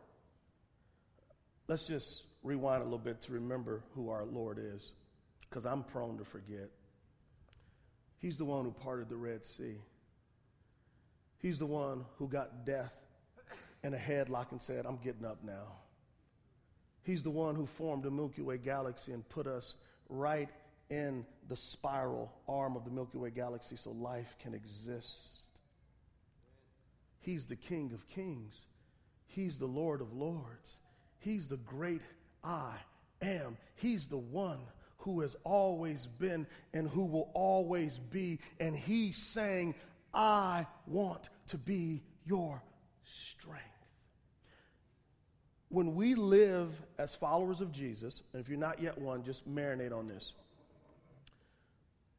Let's 1.68 1.86
just 1.86 2.22
rewind 2.42 2.82
a 2.82 2.84
little 2.84 2.98
bit 2.98 3.20
to 3.22 3.32
remember 3.32 3.82
who 3.94 4.08
our 4.08 4.24
Lord 4.24 4.58
is, 4.60 4.92
because 5.42 5.66
I'm 5.66 5.82
prone 5.82 6.18
to 6.18 6.24
forget. 6.24 6.70
He's 8.18 8.38
the 8.38 8.44
one 8.44 8.64
who 8.64 8.70
parted 8.70 9.08
the 9.08 9.16
Red 9.16 9.44
Sea. 9.44 9.76
He's 11.38 11.58
the 11.58 11.66
one 11.66 12.04
who 12.18 12.28
got 12.28 12.64
death 12.64 12.94
in 13.82 13.94
a 13.94 13.98
headlock 13.98 14.50
and 14.50 14.60
said, 14.60 14.86
I'm 14.86 14.98
getting 14.98 15.24
up 15.24 15.44
now. 15.44 15.72
He's 17.02 17.22
the 17.22 17.30
one 17.30 17.54
who 17.54 17.66
formed 17.66 18.02
the 18.02 18.10
Milky 18.10 18.42
Way 18.42 18.58
galaxy 18.58 19.12
and 19.12 19.26
put 19.28 19.46
us 19.46 19.74
right 20.08 20.48
in 20.90 21.24
the 21.48 21.56
spiral 21.56 22.32
arm 22.48 22.76
of 22.76 22.84
the 22.84 22.90
Milky 22.90 23.18
Way 23.18 23.30
galaxy 23.30 23.76
so 23.76 23.90
life 23.92 24.34
can 24.40 24.54
exist. 24.54 25.46
He's 27.20 27.46
the 27.46 27.56
King 27.56 27.92
of 27.92 28.06
kings. 28.08 28.66
He's 29.26 29.58
the 29.58 29.66
Lord 29.66 30.00
of 30.00 30.12
lords. 30.12 30.78
He's 31.18 31.46
the 31.46 31.56
great 31.58 32.02
I 32.42 32.72
am. 33.20 33.56
He's 33.74 34.08
the 34.08 34.16
one 34.16 34.60
who 34.98 35.20
has 35.20 35.36
always 35.44 36.06
been 36.06 36.46
and 36.72 36.88
who 36.88 37.04
will 37.04 37.30
always 37.34 37.98
be. 37.98 38.38
And 38.58 38.74
he's 38.76 39.16
saying, 39.32 39.74
I 40.12 40.66
want 40.86 41.28
to 41.48 41.58
be 41.58 42.02
your 42.24 42.62
strength. 43.04 43.62
When 45.68 45.94
we 45.94 46.14
live 46.14 46.70
as 46.98 47.14
followers 47.14 47.60
of 47.60 47.72
Jesus, 47.72 48.22
and 48.32 48.40
if 48.40 48.48
you're 48.48 48.58
not 48.58 48.80
yet 48.80 48.98
one, 48.98 49.24
just 49.24 49.48
marinate 49.48 49.92
on 49.92 50.06
this. 50.08 50.32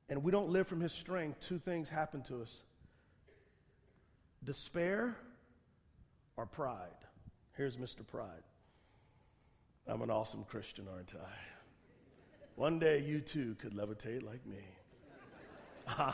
And 0.09 0.23
we 0.23 0.31
don't 0.31 0.49
live 0.49 0.67
from 0.67 0.79
his 0.79 0.93
strength, 0.93 1.39
two 1.39 1.59
things 1.59 1.89
happen 1.89 2.21
to 2.23 2.41
us 2.41 2.61
despair 4.43 5.15
or 6.37 6.45
pride. 6.45 6.87
Here's 7.57 7.75
Mr. 7.75 8.05
Pride. 8.05 8.43
I'm 9.87 10.01
an 10.01 10.11
awesome 10.11 10.43
Christian, 10.43 10.85
aren't 10.93 11.13
I? 11.15 11.29
One 12.55 12.79
day 12.79 13.01
you 13.01 13.19
too 13.19 13.55
could 13.59 13.73
levitate 13.73 14.23
like 14.23 14.45
me. 14.45 14.63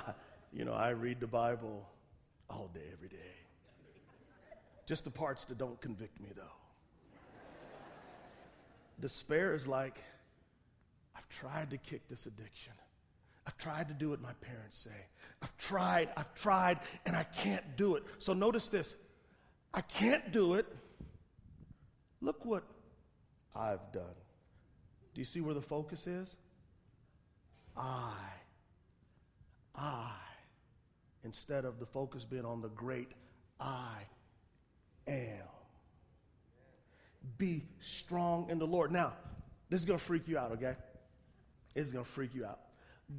you 0.54 0.66
know, 0.66 0.74
I 0.74 0.90
read 0.90 1.20
the 1.20 1.28
Bible 1.28 1.88
all 2.50 2.70
day, 2.74 2.88
every 2.94 3.10
day. 3.10 3.18
Just 4.86 5.04
the 5.04 5.12
parts 5.12 5.46
that 5.46 5.58
don't 5.58 5.80
convict 5.82 6.20
me, 6.22 6.30
though. 6.36 6.44
Despair 9.00 9.54
is 9.56 9.68
like, 9.68 9.98
I've 11.16 11.28
tried 11.30 11.72
to 11.72 11.78
kick 11.78 12.08
this 12.10 12.26
addiction. 12.26 12.74
I've 13.48 13.58
tried 13.58 13.88
to 13.88 13.94
do 13.94 14.10
what 14.10 14.22
my 14.22 14.34
parents 14.42 14.78
say. 14.78 14.96
I've 15.42 15.56
tried, 15.58 16.10
I've 16.16 16.34
tried, 16.36 16.80
and 17.06 17.16
I 17.16 17.24
can't 17.24 17.76
do 17.76 17.96
it. 17.96 18.04
So 18.20 18.34
notice 18.34 18.70
this 18.70 18.96
I 19.74 19.82
can't 19.82 20.32
do 20.32 20.54
it. 20.54 20.66
Look 22.22 22.46
what 22.46 22.64
I've 23.56 23.92
done. 23.92 24.04
Do 25.14 25.22
you 25.22 25.26
see 25.26 25.42
where 25.42 25.54
the 25.54 25.62
focus 25.62 26.08
is? 26.08 26.36
I. 27.76 28.14
I. 29.76 30.12
Instead 31.24 31.66
of 31.66 31.80
the 31.80 31.86
focus 31.86 32.24
being 32.26 32.46
on 32.46 32.62
the 32.62 32.70
great 32.70 33.12
I 33.60 34.00
am. 35.08 35.48
Be 37.38 37.64
strong 37.80 38.50
in 38.50 38.60
the 38.60 38.68
Lord. 38.68 38.92
Now, 38.92 39.14
this 39.70 39.80
is 39.80 39.86
going 39.86 39.98
to 40.00 40.06
freak 40.06 40.28
you 40.28 40.38
out, 40.38 40.52
okay? 40.52 40.76
This 41.74 41.86
is 41.86 41.92
going 41.92 42.06
to 42.06 42.12
freak 42.12 42.36
you 42.36 42.46
out. 42.46 42.60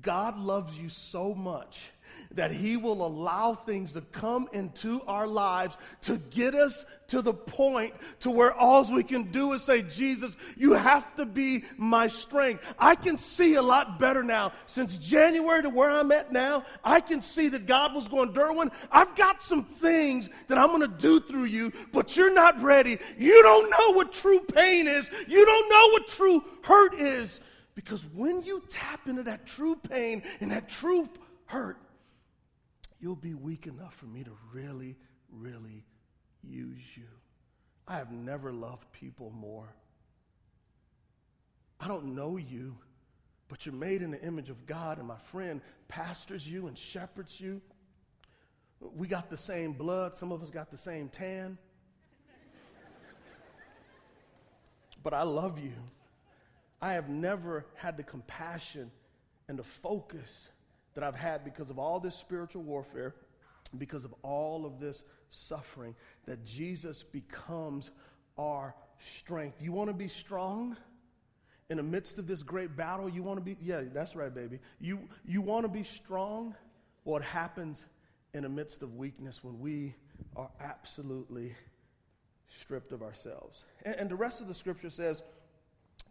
God 0.02 0.38
loves 0.38 0.78
you 0.78 0.88
so 0.88 1.34
much 1.34 1.90
that 2.32 2.50
He 2.50 2.76
will 2.76 3.06
allow 3.06 3.54
things 3.54 3.92
to 3.92 4.00
come 4.00 4.48
into 4.52 5.00
our 5.06 5.26
lives 5.26 5.76
to 6.02 6.18
get 6.30 6.54
us 6.54 6.84
to 7.08 7.22
the 7.22 7.34
point 7.34 7.94
to 8.20 8.30
where 8.30 8.52
all 8.52 8.84
we 8.92 9.04
can 9.04 9.24
do 9.24 9.52
is 9.52 9.62
say, 9.62 9.82
Jesus, 9.82 10.36
you 10.56 10.72
have 10.72 11.14
to 11.16 11.26
be 11.26 11.64
my 11.76 12.06
strength. 12.06 12.64
I 12.78 12.94
can 12.94 13.18
see 13.18 13.54
a 13.54 13.62
lot 13.62 13.98
better 13.98 14.22
now. 14.22 14.52
Since 14.66 14.98
January 14.98 15.62
to 15.62 15.70
where 15.70 15.90
I'm 15.90 16.10
at 16.12 16.32
now, 16.32 16.64
I 16.82 17.00
can 17.00 17.20
see 17.20 17.48
that 17.48 17.66
God 17.66 17.94
was 17.94 18.08
going, 18.08 18.32
Derwin, 18.32 18.72
I've 18.90 19.14
got 19.14 19.42
some 19.42 19.64
things 19.64 20.28
that 20.48 20.58
I'm 20.58 20.68
going 20.68 20.80
to 20.80 20.88
do 20.88 21.20
through 21.20 21.44
you, 21.44 21.72
but 21.92 22.16
you're 22.16 22.34
not 22.34 22.60
ready. 22.62 22.98
You 23.18 23.42
don't 23.42 23.70
know 23.70 23.96
what 23.96 24.12
true 24.12 24.40
pain 24.40 24.88
is, 24.88 25.08
you 25.28 25.44
don't 25.44 25.68
know 25.68 25.88
what 25.92 26.08
true 26.08 26.44
hurt 26.62 26.94
is. 26.94 27.40
Because 27.74 28.04
when 28.14 28.42
you 28.42 28.62
tap 28.68 29.08
into 29.08 29.24
that 29.24 29.46
true 29.46 29.76
pain 29.76 30.22
and 30.40 30.50
that 30.52 30.68
true 30.68 31.08
hurt, 31.46 31.78
you'll 33.00 33.16
be 33.16 33.34
weak 33.34 33.66
enough 33.66 33.94
for 33.94 34.06
me 34.06 34.22
to 34.24 34.30
really, 34.52 34.96
really 35.30 35.84
use 36.42 36.96
you. 36.96 37.04
I 37.86 37.96
have 37.96 38.12
never 38.12 38.52
loved 38.52 38.90
people 38.92 39.30
more. 39.30 39.74
I 41.80 41.88
don't 41.88 42.14
know 42.14 42.36
you, 42.36 42.76
but 43.48 43.66
you're 43.66 43.74
made 43.74 44.02
in 44.02 44.10
the 44.10 44.22
image 44.22 44.48
of 44.48 44.66
God, 44.66 44.98
and 44.98 45.06
my 45.06 45.18
friend 45.18 45.60
pastors 45.88 46.48
you 46.48 46.66
and 46.66 46.78
shepherds 46.78 47.40
you. 47.40 47.60
We 48.80 49.08
got 49.08 49.28
the 49.28 49.36
same 49.36 49.72
blood, 49.72 50.16
some 50.16 50.32
of 50.32 50.42
us 50.42 50.50
got 50.50 50.70
the 50.70 50.78
same 50.78 51.08
tan. 51.08 51.58
but 55.02 55.12
I 55.12 55.22
love 55.22 55.58
you. 55.58 55.72
I 56.84 56.92
have 56.92 57.08
never 57.08 57.64
had 57.76 57.96
the 57.96 58.02
compassion 58.02 58.90
and 59.48 59.58
the 59.58 59.64
focus 59.64 60.48
that 60.92 61.02
I've 61.02 61.14
had 61.14 61.42
because 61.42 61.70
of 61.70 61.78
all 61.78 61.98
this 61.98 62.14
spiritual 62.14 62.62
warfare, 62.62 63.14
because 63.78 64.04
of 64.04 64.14
all 64.22 64.66
of 64.66 64.78
this 64.80 65.02
suffering, 65.30 65.94
that 66.26 66.44
Jesus 66.44 67.02
becomes 67.02 67.90
our 68.36 68.74
strength. 68.98 69.62
You 69.62 69.72
want 69.72 69.88
to 69.88 69.94
be 69.94 70.08
strong? 70.08 70.76
In 71.70 71.78
the 71.78 71.82
midst 71.82 72.18
of 72.18 72.26
this 72.26 72.42
great 72.42 72.76
battle, 72.76 73.08
you 73.08 73.22
want 73.22 73.38
to 73.38 73.42
be, 73.42 73.56
yeah, 73.62 73.80
that's 73.94 74.14
right, 74.14 74.34
baby. 74.34 74.58
You, 74.78 75.08
you 75.24 75.40
want 75.40 75.64
to 75.64 75.70
be 75.70 75.84
strong? 75.84 76.54
What 77.04 77.22
happens 77.22 77.86
in 78.34 78.42
the 78.42 78.50
midst 78.50 78.82
of 78.82 78.94
weakness 78.94 79.42
when 79.42 79.58
we 79.58 79.94
are 80.36 80.50
absolutely 80.60 81.54
stripped 82.46 82.92
of 82.92 83.00
ourselves? 83.00 83.64
And, 83.86 83.94
and 83.94 84.10
the 84.10 84.16
rest 84.16 84.42
of 84.42 84.48
the 84.48 84.54
scripture 84.54 84.90
says, 84.90 85.22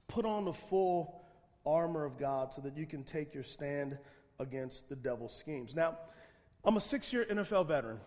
Put 0.07 0.25
on 0.25 0.45
the 0.45 0.53
full 0.53 1.23
armor 1.65 2.05
of 2.05 2.17
God 2.17 2.53
so 2.53 2.61
that 2.61 2.77
you 2.77 2.85
can 2.85 3.03
take 3.03 3.33
your 3.33 3.43
stand 3.43 3.97
against 4.39 4.89
the 4.89 4.95
devil's 4.95 5.35
schemes. 5.35 5.75
Now, 5.75 5.97
I'm 6.65 6.77
a 6.77 6.81
six 6.81 7.11
year 7.11 7.25
NFL 7.29 7.67
veteran. 7.67 7.99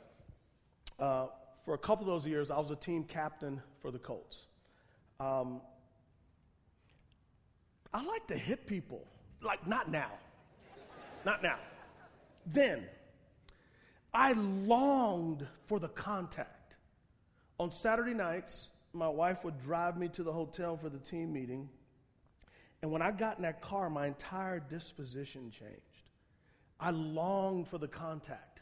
Uh, 0.99 1.26
for 1.65 1.75
a 1.75 1.79
couple 1.79 2.05
of 2.05 2.09
those 2.09 2.26
years, 2.26 2.50
I 2.50 2.59
was 2.59 2.71
a 2.71 2.76
team 2.76 3.05
captain 3.05 3.61
for 3.81 3.91
the 3.91 3.99
Colts. 3.99 4.47
Um, 5.19 5.61
I 7.93 8.05
like 8.05 8.26
to 8.29 8.37
hit 8.37 8.67
people, 8.67 9.07
like 9.43 9.67
not 9.67 9.91
now. 9.91 10.11
not 11.25 11.43
now. 11.43 11.59
Then, 12.47 12.85
I 14.15 14.33
longed 14.33 15.47
for 15.67 15.81
the 15.81 15.88
contact. 15.88 16.76
On 17.59 17.73
Saturday 17.73 18.15
nights, 18.15 18.69
my 18.93 19.09
wife 19.09 19.45
would 19.45 19.59
drive 19.61 19.99
me 19.99 20.09
to 20.09 20.23
the 20.23 20.33
hotel 20.33 20.76
for 20.76 20.88
the 20.88 20.99
team 20.99 21.33
meeting. 21.33 21.69
And 22.83 22.90
when 22.90 23.02
I 23.02 23.11
got 23.11 23.37
in 23.37 23.42
that 23.42 23.61
car, 23.62 23.88
my 23.90 24.06
entire 24.06 24.61
disposition 24.61 25.50
changed. 25.50 26.11
I 26.78 26.90
longed 26.90 27.68
for 27.68 27.78
the 27.78 27.88
contact. 27.88 28.61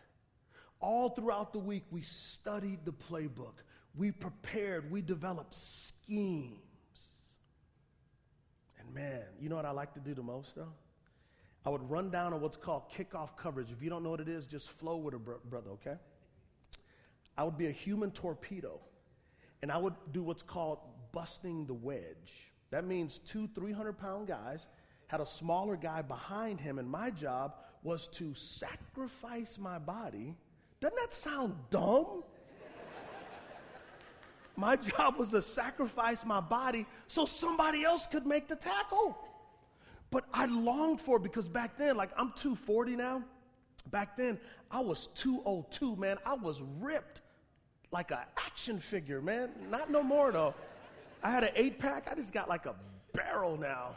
All 0.80 1.09
throughout 1.09 1.52
the 1.52 1.59
week, 1.59 1.85
we 1.90 2.02
studied 2.02 2.85
the 2.85 2.92
playbook, 2.92 3.54
we 3.97 4.11
prepared, 4.11 4.90
we 4.90 5.02
developed 5.02 5.54
schemes. 5.54 6.59
And 8.78 8.94
man, 8.94 9.23
you 9.40 9.49
know 9.49 9.56
what 9.56 9.64
I 9.64 9.71
like 9.71 9.94
to 9.94 10.00
do 10.00 10.14
the 10.14 10.23
most, 10.23 10.54
though? 10.54 10.73
I 11.66 11.71
would 11.71 11.88
run 11.90 12.11
down 12.11 12.35
on 12.35 12.40
what's 12.40 12.59
called 12.59 12.90
kickoff 12.90 13.37
coverage. 13.37 13.71
If 13.71 13.83
you 13.83 13.88
don't 13.88 14.02
know 14.02 14.11
what 14.11 14.21
it 14.21 14.28
is, 14.28 14.47
just 14.47 14.71
flow 14.71 14.97
with 14.97 15.14
it, 15.14 15.21
brother, 15.25 15.71
okay? 15.71 15.97
I 17.37 17.44
would 17.44 17.56
be 17.56 17.66
a 17.66 17.73
human 17.73 18.11
torpedo, 18.11 18.78
and 19.62 19.73
I 19.73 19.78
would 19.78 19.94
do 20.12 20.23
what's 20.23 20.42
called 20.42 20.78
busting 21.12 21.66
the 21.66 21.75
wedge. 21.75 22.52
That 22.75 22.85
means 22.85 23.21
two 23.21 23.47
300 23.54 23.97
pound 23.97 24.26
guys 24.26 24.66
had 25.07 25.21
a 25.21 25.26
smaller 25.26 25.76
guy 25.76 26.02
behind 26.02 26.59
him, 26.59 26.81
and 26.81 26.90
my 26.90 27.09
job 27.09 27.54
was 27.85 28.09
to 28.09 28.35
sacrifice 28.35 29.59
my 29.61 29.78
body. 29.78 30.35
Doesn't 30.81 30.97
that 30.97 31.14
sound 31.14 31.54
dumb? 31.71 32.25
my 34.57 34.75
job 34.75 35.19
was 35.19 35.28
to 35.28 35.40
sacrifice 35.40 36.25
my 36.25 36.40
body 36.40 36.85
so 37.07 37.26
somebody 37.26 37.85
else 37.85 38.09
could 38.09 38.26
make 38.26 38.49
the 38.49 38.57
tackle. 38.57 39.16
But 40.11 40.25
I 40.35 40.47
longed 40.47 41.00
for 41.00 41.19
it 41.19 41.23
because 41.23 41.47
back 41.47 41.76
then, 41.76 41.97
like 41.97 42.11
I'm 42.16 42.33
240 42.33 42.97
now. 42.97 43.23
Back 43.93 44.16
then, 44.16 44.37
I 44.69 44.81
was 44.81 45.11
202, 45.14 45.95
man. 45.95 46.19
I 46.26 46.35
was 46.35 46.61
ripped 46.81 47.21
like 47.93 48.11
an 48.11 48.19
action 48.37 48.81
figure, 48.81 49.21
man. 49.21 49.50
Not 49.71 49.93
no 49.93 50.02
more 50.02 50.33
though. 50.33 50.54
I 51.25 51.31
had 51.31 51.43
an 51.43 51.50
eight 51.57 51.78
pack. 51.78 52.07
I 52.11 52.14
just 52.14 52.35
got 52.35 52.50
like 52.50 52.66
a 52.66 52.75
barrel 53.14 53.57
now. 53.57 53.93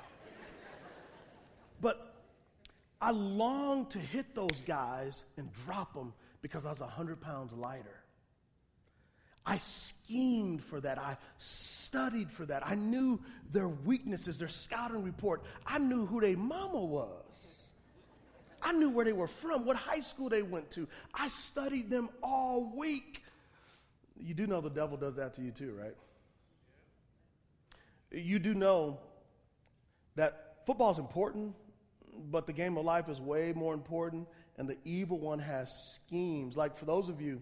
But 1.82 2.16
I 3.02 3.12
longed 3.12 3.92
to 3.92 4.00
hit 4.00 4.34
those 4.34 4.64
guys 4.66 5.24
and 5.36 5.50
drop 5.66 5.94
them 5.94 6.14
because 6.42 6.66
I 6.66 6.70
was 6.70 6.80
100 6.80 7.20
pounds 7.22 7.52
lighter. 7.52 8.02
I 9.46 9.58
schemed 9.58 10.64
for 10.64 10.80
that. 10.82 10.98
I 10.98 11.18
studied 11.38 12.32
for 12.32 12.46
that. 12.46 12.66
I 12.66 12.76
knew 12.76 13.20
their 13.52 13.68
weaknesses, 13.68 14.40
their 14.40 14.48
scouting 14.48 15.04
report. 15.04 15.44
I 15.66 15.80
knew 15.80 16.06
who 16.06 16.22
their 16.22 16.38
mama 16.38 16.84
was. 16.84 17.12
I 18.62 18.72
knew 18.72 18.90
where 18.90 19.06
they 19.06 19.14
were 19.14 19.28
from, 19.28 19.66
what 19.66 19.78
high 19.78 20.00
school 20.00 20.30
they 20.30 20.42
went 20.42 20.72
to. 20.72 20.88
I 21.14 21.28
studied 21.28 21.90
them 21.90 22.10
all 22.24 22.74
week. 22.76 23.24
You 24.20 24.34
do 24.34 24.48
know 24.48 24.62
the 24.62 24.70
devil 24.70 24.98
does 24.98 25.16
that 25.16 25.34
to 25.36 25.42
you 25.42 25.52
too, 25.52 25.78
right? 25.80 25.96
You 28.12 28.40
do 28.40 28.54
know 28.54 29.00
that 30.16 30.58
football 30.66 30.92
is 30.92 30.98
important, 30.98 31.56
but 32.32 32.48
the 32.48 32.54
game 32.54 32.78
of 32.78 32.86
life 32.86 33.10
is 33.10 33.20
way 33.20 33.54
more 33.54 33.74
important, 33.74 34.28
and 34.58 34.68
the 34.68 34.78
evil 34.86 35.20
one 35.20 35.40
has 35.40 35.72
schemes. 35.96 36.58
Like 36.58 36.78
for 36.78 36.86
those 36.86 37.10
of 37.10 37.22
you 37.22 37.42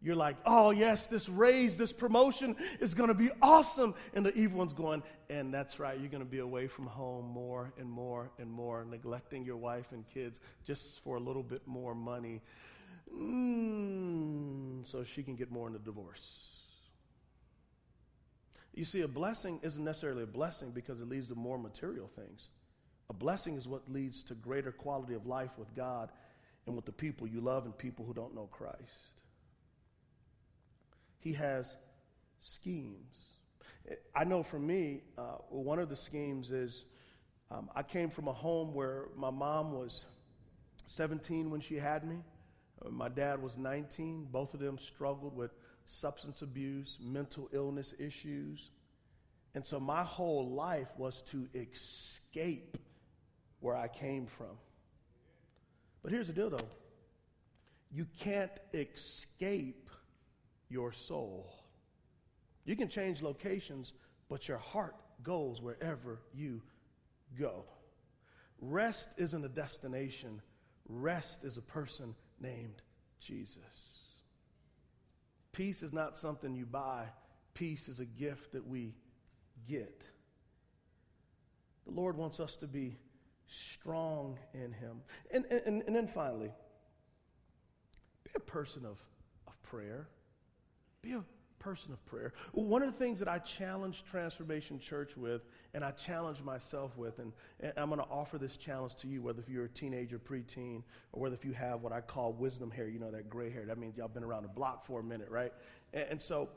you're 0.00 0.16
like, 0.16 0.36
oh, 0.46 0.70
yes, 0.70 1.08
this 1.08 1.28
raise, 1.28 1.76
this 1.76 1.92
promotion 1.92 2.54
is 2.78 2.94
going 2.94 3.08
to 3.08 3.14
be 3.14 3.30
awesome. 3.42 3.94
And 4.14 4.24
the 4.24 4.32
evil 4.36 4.58
one's 4.58 4.72
going, 4.72 5.02
and 5.28 5.52
that's 5.52 5.80
right, 5.80 5.98
you're 5.98 6.08
going 6.08 6.22
to 6.22 6.28
be 6.28 6.38
away 6.38 6.68
from 6.68 6.86
home 6.86 7.26
more 7.26 7.72
and 7.78 7.90
more 7.90 8.30
and 8.38 8.50
more, 8.50 8.84
neglecting 8.88 9.44
your 9.44 9.56
wife 9.56 9.86
and 9.90 10.04
kids 10.06 10.40
just 10.64 11.02
for 11.02 11.16
a 11.16 11.20
little 11.20 11.42
bit 11.42 11.62
more 11.66 11.94
money 11.94 12.40
mm, 13.12 14.86
so 14.86 15.02
she 15.02 15.22
can 15.22 15.34
get 15.34 15.50
more 15.50 15.66
in 15.66 15.72
the 15.72 15.78
divorce. 15.80 16.57
You 18.74 18.84
see, 18.84 19.00
a 19.00 19.08
blessing 19.08 19.60
isn't 19.62 19.82
necessarily 19.82 20.22
a 20.22 20.26
blessing 20.26 20.70
because 20.70 21.00
it 21.00 21.08
leads 21.08 21.28
to 21.28 21.34
more 21.34 21.58
material 21.58 22.08
things. 22.14 22.48
A 23.10 23.12
blessing 23.12 23.56
is 23.56 23.66
what 23.66 23.90
leads 23.90 24.22
to 24.24 24.34
greater 24.34 24.70
quality 24.70 25.14
of 25.14 25.26
life 25.26 25.58
with 25.58 25.74
God 25.74 26.10
and 26.66 26.76
with 26.76 26.84
the 26.84 26.92
people 26.92 27.26
you 27.26 27.40
love 27.40 27.64
and 27.64 27.76
people 27.76 28.04
who 28.04 28.12
don't 28.12 28.34
know 28.34 28.48
Christ 28.52 29.18
he 31.18 31.32
has 31.34 31.76
schemes. 32.40 33.16
I 34.14 34.24
know 34.24 34.42
for 34.42 34.58
me, 34.58 35.02
uh, 35.16 35.38
one 35.48 35.78
of 35.78 35.88
the 35.88 35.96
schemes 35.96 36.50
is 36.50 36.84
um, 37.50 37.70
I 37.74 37.82
came 37.82 38.10
from 38.10 38.28
a 38.28 38.32
home 38.32 38.74
where 38.74 39.06
my 39.16 39.30
mom 39.30 39.72
was 39.72 40.04
17 40.86 41.50
when 41.50 41.60
she 41.60 41.76
had 41.76 42.06
me. 42.06 42.16
Uh, 42.84 42.90
my 42.90 43.08
dad 43.08 43.42
was 43.42 43.56
19. 43.56 44.28
Both 44.30 44.54
of 44.54 44.60
them 44.60 44.78
struggled 44.78 45.34
with 45.34 45.52
substance 45.88 46.42
abuse, 46.42 46.98
mental 47.00 47.48
illness 47.52 47.94
issues. 47.98 48.70
And 49.54 49.66
so 49.66 49.80
my 49.80 50.04
whole 50.04 50.50
life 50.50 50.88
was 50.96 51.22
to 51.22 51.48
escape 51.54 52.76
where 53.60 53.74
I 53.74 53.88
came 53.88 54.26
from. 54.26 54.58
But 56.02 56.12
here's 56.12 56.28
the 56.28 56.32
deal 56.32 56.50
though 56.50 56.68
you 57.90 58.06
can't 58.20 58.52
escape 58.74 59.88
your 60.68 60.92
soul. 60.92 61.50
You 62.66 62.76
can 62.76 62.88
change 62.88 63.22
locations, 63.22 63.94
but 64.28 64.46
your 64.46 64.58
heart 64.58 64.94
goes 65.22 65.62
wherever 65.62 66.20
you 66.34 66.60
go. 67.38 67.64
Rest 68.60 69.08
isn't 69.16 69.42
a 69.42 69.48
destination, 69.48 70.42
rest 70.86 71.44
is 71.44 71.56
a 71.56 71.62
person 71.62 72.14
named 72.40 72.82
Jesus. 73.20 73.97
Peace 75.52 75.82
is 75.82 75.92
not 75.92 76.16
something 76.16 76.54
you 76.54 76.66
buy, 76.66 77.04
peace 77.54 77.88
is 77.88 78.00
a 78.00 78.04
gift 78.04 78.52
that 78.52 78.66
we 78.66 78.94
get. 79.66 80.04
The 81.86 81.92
Lord 81.92 82.16
wants 82.16 82.38
us 82.38 82.54
to 82.56 82.66
be 82.66 82.96
strong 83.46 84.38
in 84.52 84.72
Him. 84.72 85.00
And, 85.30 85.44
and, 85.46 85.82
and 85.86 85.96
then 85.96 86.06
finally, 86.06 86.52
be 88.24 88.30
a 88.36 88.40
person 88.40 88.84
of, 88.84 88.98
of 89.46 89.60
prayer. 89.62 90.08
Be 91.02 91.12
a 91.12 91.24
person 91.58 91.92
of 91.92 92.04
prayer. 92.06 92.32
One 92.52 92.82
of 92.82 92.92
the 92.92 92.98
things 92.98 93.18
that 93.18 93.28
I 93.28 93.38
challenge 93.38 94.04
Transformation 94.04 94.78
Church 94.78 95.16
with, 95.16 95.42
and 95.74 95.84
I 95.84 95.90
challenge 95.92 96.42
myself 96.42 96.96
with, 96.96 97.18
and, 97.18 97.32
and 97.60 97.72
I'm 97.76 97.88
going 97.88 98.00
to 98.00 98.06
offer 98.10 98.38
this 98.38 98.56
challenge 98.56 98.96
to 98.96 99.08
you, 99.08 99.22
whether 99.22 99.40
if 99.40 99.48
you're 99.48 99.66
a 99.66 99.68
teenager, 99.68 100.18
preteen, 100.18 100.82
or 101.12 101.22
whether 101.22 101.34
if 101.34 101.44
you 101.44 101.52
have 101.52 101.82
what 101.82 101.92
I 101.92 102.00
call 102.00 102.32
wisdom 102.32 102.70
hair, 102.70 102.88
you 102.88 102.98
know, 102.98 103.10
that 103.10 103.28
gray 103.28 103.50
hair. 103.50 103.64
That 103.66 103.78
means 103.78 103.96
y'all 103.96 104.08
been 104.08 104.24
around 104.24 104.42
the 104.42 104.48
block 104.48 104.86
for 104.86 105.00
a 105.00 105.04
minute, 105.04 105.30
right? 105.30 105.52
And, 105.92 106.04
and 106.10 106.22
so, 106.22 106.48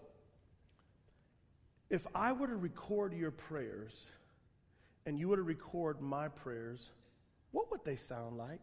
if 1.90 2.08
I 2.16 2.32
were 2.32 2.48
to 2.48 2.56
record 2.56 3.14
your 3.14 3.32
prayers, 3.32 4.06
and 5.06 5.20
you 5.20 5.28
were 5.30 5.36
to 5.36 5.44
record 5.44 6.02
my 6.02 6.28
prayers, 6.28 6.92
what 7.52 7.72
would 7.72 7.84
they 7.84 7.96
sound 7.96 8.38
like? 8.38 8.62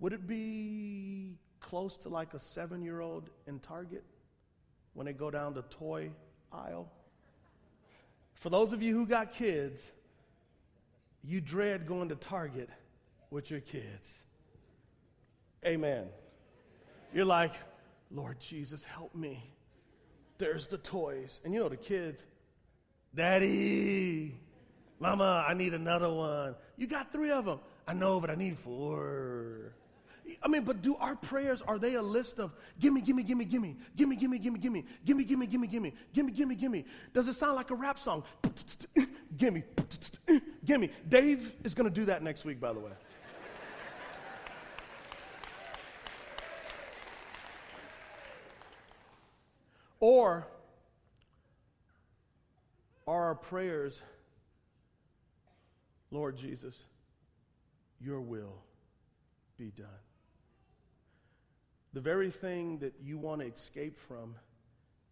Would 0.00 0.12
it 0.12 0.26
be 0.26 1.38
close 1.60 1.96
to 1.98 2.08
like 2.08 2.34
a 2.34 2.38
seven 2.38 2.82
year 2.82 3.00
old 3.00 3.30
in 3.46 3.58
Target? 3.60 4.04
When 4.96 5.04
they 5.04 5.12
go 5.12 5.30
down 5.30 5.52
the 5.52 5.62
toy 5.62 6.10
aisle. 6.50 6.90
For 8.34 8.48
those 8.48 8.72
of 8.72 8.82
you 8.82 8.94
who 8.94 9.06
got 9.06 9.32
kids, 9.32 9.92
you 11.22 11.40
dread 11.40 11.86
going 11.86 12.08
to 12.08 12.16
Target 12.16 12.70
with 13.30 13.50
your 13.50 13.60
kids. 13.60 14.24
Amen. 15.66 16.06
You're 17.12 17.26
like, 17.26 17.52
Lord 18.10 18.40
Jesus, 18.40 18.84
help 18.84 19.14
me. 19.14 19.42
There's 20.38 20.66
the 20.66 20.78
toys. 20.78 21.40
And 21.44 21.52
you 21.52 21.60
know, 21.60 21.68
the 21.68 21.76
kids, 21.76 22.24
Daddy, 23.14 24.34
Mama, 24.98 25.44
I 25.46 25.52
need 25.52 25.74
another 25.74 26.12
one. 26.12 26.54
You 26.78 26.86
got 26.86 27.12
three 27.12 27.30
of 27.30 27.44
them. 27.44 27.60
I 27.86 27.92
know, 27.92 28.18
but 28.18 28.30
I 28.30 28.34
need 28.34 28.58
four. 28.58 29.74
I 30.42 30.48
mean, 30.48 30.62
but 30.62 30.82
do 30.82 30.96
our 30.96 31.16
prayers, 31.16 31.62
are 31.62 31.78
they 31.78 31.94
a 31.94 32.02
list 32.02 32.38
of 32.38 32.54
gimme, 32.78 33.00
gimme, 33.00 33.22
gimme, 33.22 33.44
gimme, 33.44 33.76
gimme, 33.96 34.16
gimme, 34.16 34.38
gimme, 34.38 34.58
gimme, 34.64 34.66
gimme, 35.04 35.46
gimme, 35.46 35.46
gimme, 35.46 35.66
gimme, 35.66 35.92
gimme, 36.12 36.32
gimme, 36.32 36.54
gimme? 36.54 36.84
Does 37.12 37.28
it 37.28 37.34
sound 37.34 37.56
like 37.56 37.70
a 37.70 37.74
rap 37.74 37.98
song? 37.98 38.22
gimme, 39.36 39.62
gimme. 40.64 40.90
Dave 41.08 41.52
is 41.64 41.74
going 41.74 41.88
to 41.88 41.94
do 41.94 42.04
that 42.06 42.22
next 42.22 42.44
week, 42.44 42.60
by 42.60 42.72
the 42.72 42.80
way. 42.80 42.92
Or 50.00 50.46
are 53.06 53.24
our 53.26 53.34
prayers, 53.34 54.02
Lord 56.10 56.36
Jesus, 56.36 56.82
your 58.00 58.20
will 58.20 58.62
be 59.58 59.72
done? 59.76 59.86
The 61.96 62.02
very 62.02 62.30
thing 62.30 62.76
that 62.80 62.92
you 63.02 63.16
want 63.16 63.40
to 63.40 63.46
escape 63.46 63.98
from 63.98 64.34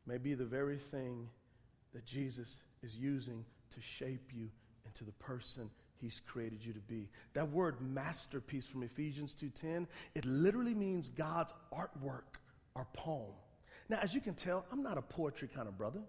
may 0.04 0.18
be 0.18 0.34
the 0.34 0.44
very 0.44 0.76
thing 0.76 1.30
that 1.94 2.04
Jesus 2.04 2.60
is 2.82 2.94
using 2.94 3.42
to 3.70 3.80
shape 3.80 4.32
you 4.34 4.50
into 4.84 5.02
the 5.02 5.12
person 5.12 5.70
he's 5.96 6.20
created 6.26 6.62
you 6.62 6.74
to 6.74 6.80
be. 6.80 7.08
That 7.32 7.50
word 7.50 7.80
masterpiece 7.80 8.66
from 8.66 8.82
Ephesians 8.82 9.34
2:10, 9.34 9.88
it 10.14 10.26
literally 10.26 10.74
means 10.74 11.08
God's 11.08 11.54
artwork 11.72 12.36
or 12.74 12.86
poem. 12.92 13.32
Now, 13.88 14.00
as 14.02 14.14
you 14.14 14.20
can 14.20 14.34
tell, 14.34 14.66
I'm 14.70 14.82
not 14.82 14.98
a 14.98 15.02
poetry 15.02 15.48
kind 15.48 15.66
of 15.66 15.78
brother. 15.78 16.02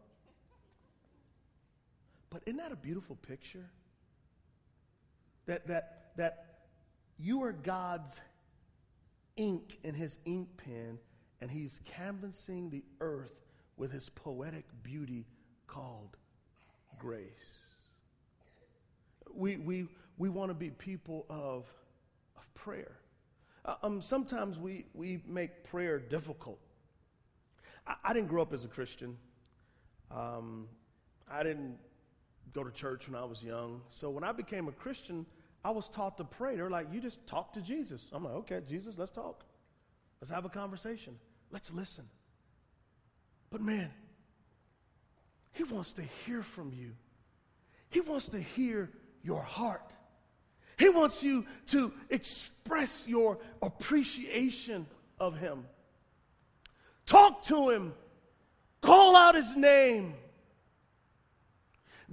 But 2.30 2.44
isn't 2.46 2.58
that 2.58 2.74
a 2.74 2.76
beautiful 2.76 3.16
picture? 3.16 3.70
That 5.46 5.68
that 5.68 6.18
that 6.18 6.68
you 7.18 7.44
are 7.44 7.54
God's 7.54 8.20
ink 9.38 9.80
in 9.84 9.94
his 9.94 10.18
ink 10.26 10.48
pen, 10.58 10.98
and 11.42 11.52
he's 11.52 11.82
canvassing 11.86 12.70
the 12.70 12.84
earth 13.02 13.42
with 13.78 13.92
his 13.92 14.10
poetic 14.10 14.66
beauty 14.84 15.26
called 15.68 16.18
grace. 16.98 17.28
We, 19.34 19.58
we, 19.58 19.88
we 20.18 20.30
want 20.30 20.50
to 20.50 20.54
be 20.54 20.70
people 20.70 21.26
of, 21.30 21.66
of 22.38 22.54
prayer. 22.54 22.98
Uh, 23.66 23.76
um, 23.84 24.02
sometimes 24.02 24.58
we, 24.58 24.86
we 24.94 25.22
make 25.28 25.64
prayer 25.64 26.00
difficult. 26.00 26.60
I, 27.86 27.96
I 28.06 28.14
didn't 28.14 28.30
grow 28.30 28.42
up 28.42 28.54
as 28.54 28.64
a 28.64 28.70
Christian. 28.70 29.18
Um, 30.12 30.68
I 31.30 31.44
didn't 31.44 31.78
go 32.54 32.64
to 32.64 32.72
church 32.72 33.10
when 33.10 33.20
I 33.20 33.26
was 33.26 33.44
young. 33.44 33.82
So 33.90 34.10
when 34.10 34.24
I 34.24 34.32
became 34.32 34.68
a 34.68 34.72
Christian, 34.72 35.26
I 35.66 35.72
was 35.72 35.90
taught 35.90 36.18
to 36.18 36.24
pray. 36.24 36.58
They're 36.58 36.70
like, 36.70 36.94
you 36.94 37.02
just 37.02 37.26
talk 37.26 37.54
to 37.54 37.62
Jesus. 37.62 38.08
I'm 38.14 38.24
like, 38.24 38.36
okay, 38.36 38.62
Jesus, 38.70 39.00
let's 39.00 39.10
talk. 39.10 39.44
Let's 40.22 40.30
have 40.30 40.46
a 40.46 40.50
conversation. 40.50 41.18
Let's 41.50 41.74
listen. 41.74 42.06
But 43.50 43.62
man, 43.62 43.90
he 45.54 45.64
wants 45.64 45.94
to 45.94 46.04
hear 46.24 46.44
from 46.44 46.72
you. 46.72 46.92
He 47.90 48.00
wants 48.00 48.30
to 48.30 48.40
hear 48.40 48.92
your 49.24 49.42
heart. 49.42 49.92
He 50.78 50.88
wants 50.90 51.24
you 51.24 51.48
to 51.68 51.92
express 52.12 53.08
your 53.08 53.40
appreciation 53.64 54.86
of 55.20 55.36
him. 55.36 55.66
Talk 57.08 57.42
to 57.46 57.72
him. 57.72 57.96
Call 58.82 59.16
out 59.16 59.34
his 59.34 59.56
name. 59.56 60.14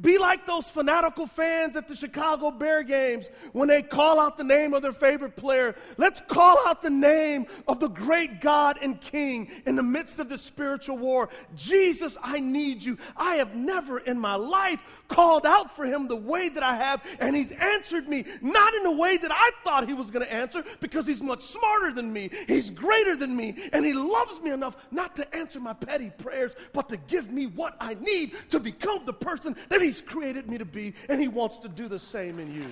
Be 0.01 0.17
like 0.17 0.47
those 0.47 0.71
fanatical 0.71 1.27
fans 1.27 1.77
at 1.77 1.87
the 1.87 1.95
Chicago 1.95 2.51
Bear 2.51 2.83
games 2.83 3.29
when 3.53 3.69
they 3.69 3.83
call 3.83 4.19
out 4.19 4.39
the 4.39 4.45
name 4.45 4.73
of 4.73 4.81
their 4.81 4.93
favorite 4.93 5.37
player. 5.37 5.75
Let's 5.99 6.21
call 6.21 6.59
out 6.67 6.81
the 6.81 6.91
name 6.91 7.47
of 7.69 7.79
the 7.79 7.89
great 7.89 8.41
God 8.41 8.79
and 8.81 8.99
King 9.01 9.51
in 9.67 9.77
the 9.77 9.83
midst 9.83 10.19
of 10.19 10.31
the 10.31 10.39
spiritual 10.39 10.97
war. 10.97 11.29
Jesus, 11.55 12.17
I 12.23 12.41
need 12.41 12.83
you. 12.83 12.97
I 13.17 13.35
have 13.35 13.55
never 13.55 13.99
in 13.99 14.19
my 14.19 14.35
life 14.35 14.81
called 15.09 15.45
out 15.45 15.77
for 15.77 15.85
him 15.85 16.09
the 16.09 16.17
way 16.17 16.49
that 16.49 16.63
I 16.63 16.75
have, 16.75 17.03
and 17.21 17.37
he's 17.37 17.53
answered 17.53 18.09
me, 18.09 18.25
not 18.41 18.75
in 18.75 18.85
the 18.85 18.93
way 18.93 19.19
that 19.19 19.31
I 19.31 19.51
thought 19.63 19.87
he 19.87 19.95
was 19.95 20.11
going 20.11 20.25
to 20.25 20.33
answer, 20.33 20.65
because 20.81 21.07
he's 21.07 21.23
much 21.23 21.43
smarter 21.43 21.93
than 21.93 22.11
me, 22.13 22.31
he's 22.49 22.71
greater 22.71 23.15
than 23.15 23.37
me, 23.37 23.69
and 23.75 23.85
he 23.85 23.93
loves 23.93 24.41
me 24.41 24.53
enough 24.53 24.77
not 24.91 25.15
to 25.17 25.35
answer 25.35 25.61
my 25.61 25.75
petty 25.75 26.11
prayers, 26.17 26.53
but 26.73 26.89
to 26.89 26.97
give 26.97 27.31
me 27.31 27.47
what 27.47 27.77
I 27.79 27.95
need 27.95 28.33
to 28.51 28.59
become 28.59 29.05
the 29.05 29.13
person 29.13 29.55
that 29.69 29.82
He's 29.83 30.01
created 30.01 30.49
me 30.49 30.59
to 30.59 30.65
be, 30.65 30.95
and 31.09 31.21
He 31.21 31.29
wants 31.29 31.59
to 31.59 31.69
do 31.69 31.89
the 31.89 31.99
same 31.99 32.39
in 32.39 32.55
you. 32.55 32.67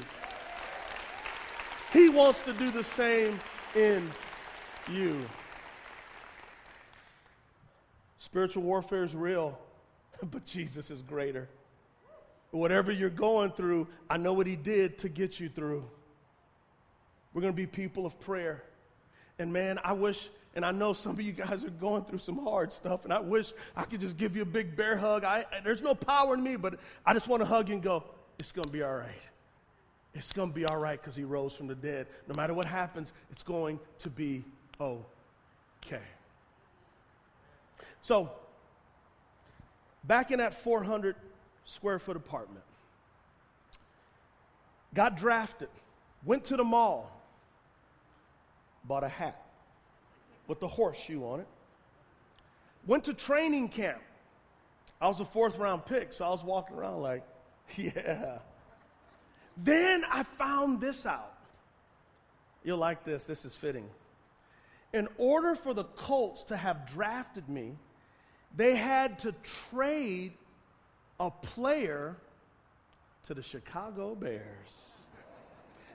He 1.92 2.08
wants 2.08 2.42
to 2.42 2.52
do 2.52 2.70
the 2.70 2.84
same 2.84 3.38
in 3.74 4.08
you. 4.90 5.20
Spiritual 8.18 8.62
warfare 8.62 9.02
is 9.02 9.14
real, 9.14 9.58
but 10.30 10.44
Jesus 10.44 10.90
is 10.90 11.02
greater. 11.02 11.48
Whatever 12.52 12.92
you're 12.92 13.10
going 13.10 13.50
through, 13.50 13.88
I 14.08 14.16
know 14.16 14.32
what 14.32 14.46
He 14.46 14.56
did 14.56 14.98
to 14.98 15.08
get 15.08 15.40
you 15.40 15.48
through. 15.48 15.84
We're 17.32 17.42
going 17.42 17.52
to 17.52 17.56
be 17.56 17.66
people 17.66 18.06
of 18.06 18.18
prayer. 18.20 18.64
And 19.38 19.52
man, 19.52 19.78
I 19.84 19.92
wish 19.92 20.28
and 20.54 20.64
I 20.64 20.72
know 20.72 20.92
some 20.92 21.12
of 21.12 21.20
you 21.20 21.32
guys 21.32 21.64
are 21.64 21.70
going 21.70 22.04
through 22.04 22.18
some 22.18 22.38
hard 22.38 22.72
stuff, 22.72 23.04
and 23.04 23.12
I 23.12 23.20
wish 23.20 23.52
I 23.76 23.84
could 23.84 24.00
just 24.00 24.16
give 24.16 24.34
you 24.34 24.42
a 24.42 24.46
big 24.46 24.74
bear 24.74 24.96
hug. 24.96 25.24
I, 25.24 25.44
there's 25.62 25.82
no 25.82 25.94
power 25.94 26.34
in 26.34 26.42
me, 26.42 26.56
but 26.56 26.80
I 27.06 27.14
just 27.14 27.28
want 27.28 27.40
to 27.40 27.46
hug 27.46 27.68
you 27.68 27.74
and 27.74 27.82
go, 27.82 28.04
it's 28.38 28.50
going 28.50 28.64
to 28.64 28.72
be 28.72 28.82
all 28.82 28.96
right. 28.96 29.22
It's 30.12 30.32
going 30.32 30.48
to 30.48 30.54
be 30.54 30.64
all 30.64 30.78
right 30.78 31.00
because 31.00 31.14
he 31.14 31.22
rose 31.22 31.54
from 31.54 31.68
the 31.68 31.74
dead. 31.76 32.08
No 32.26 32.34
matter 32.34 32.52
what 32.52 32.66
happens, 32.66 33.12
it's 33.30 33.44
going 33.44 33.78
to 33.98 34.10
be 34.10 34.44
okay. 34.80 36.02
So, 38.02 38.32
back 40.04 40.32
in 40.32 40.38
that 40.38 40.54
400 40.54 41.14
square 41.64 42.00
foot 42.00 42.16
apartment, 42.16 42.64
got 44.94 45.16
drafted, 45.16 45.68
went 46.24 46.44
to 46.46 46.56
the 46.56 46.64
mall, 46.64 47.12
bought 48.84 49.04
a 49.04 49.08
hat 49.08 49.44
with 50.50 50.58
the 50.58 50.66
horseshoe 50.66 51.22
on 51.22 51.38
it. 51.38 51.46
Went 52.84 53.04
to 53.04 53.14
training 53.14 53.68
camp. 53.68 54.02
I 55.00 55.06
was 55.06 55.20
a 55.20 55.24
fourth 55.24 55.56
round 55.58 55.86
pick, 55.86 56.12
so 56.12 56.24
I 56.24 56.30
was 56.30 56.42
walking 56.42 56.76
around 56.76 57.02
like, 57.02 57.22
yeah. 57.76 58.38
Then 59.56 60.04
I 60.10 60.24
found 60.24 60.80
this 60.80 61.06
out. 61.06 61.34
You'll 62.64 62.78
like 62.78 63.04
this, 63.04 63.24
this 63.24 63.44
is 63.44 63.54
fitting. 63.54 63.88
In 64.92 65.06
order 65.18 65.54
for 65.54 65.72
the 65.72 65.84
Colts 65.84 66.42
to 66.44 66.56
have 66.56 66.90
drafted 66.92 67.48
me, 67.48 67.76
they 68.56 68.74
had 68.74 69.20
to 69.20 69.32
trade 69.70 70.32
a 71.20 71.30
player 71.30 72.16
to 73.26 73.34
the 73.34 73.42
Chicago 73.42 74.16
Bears. 74.16 74.42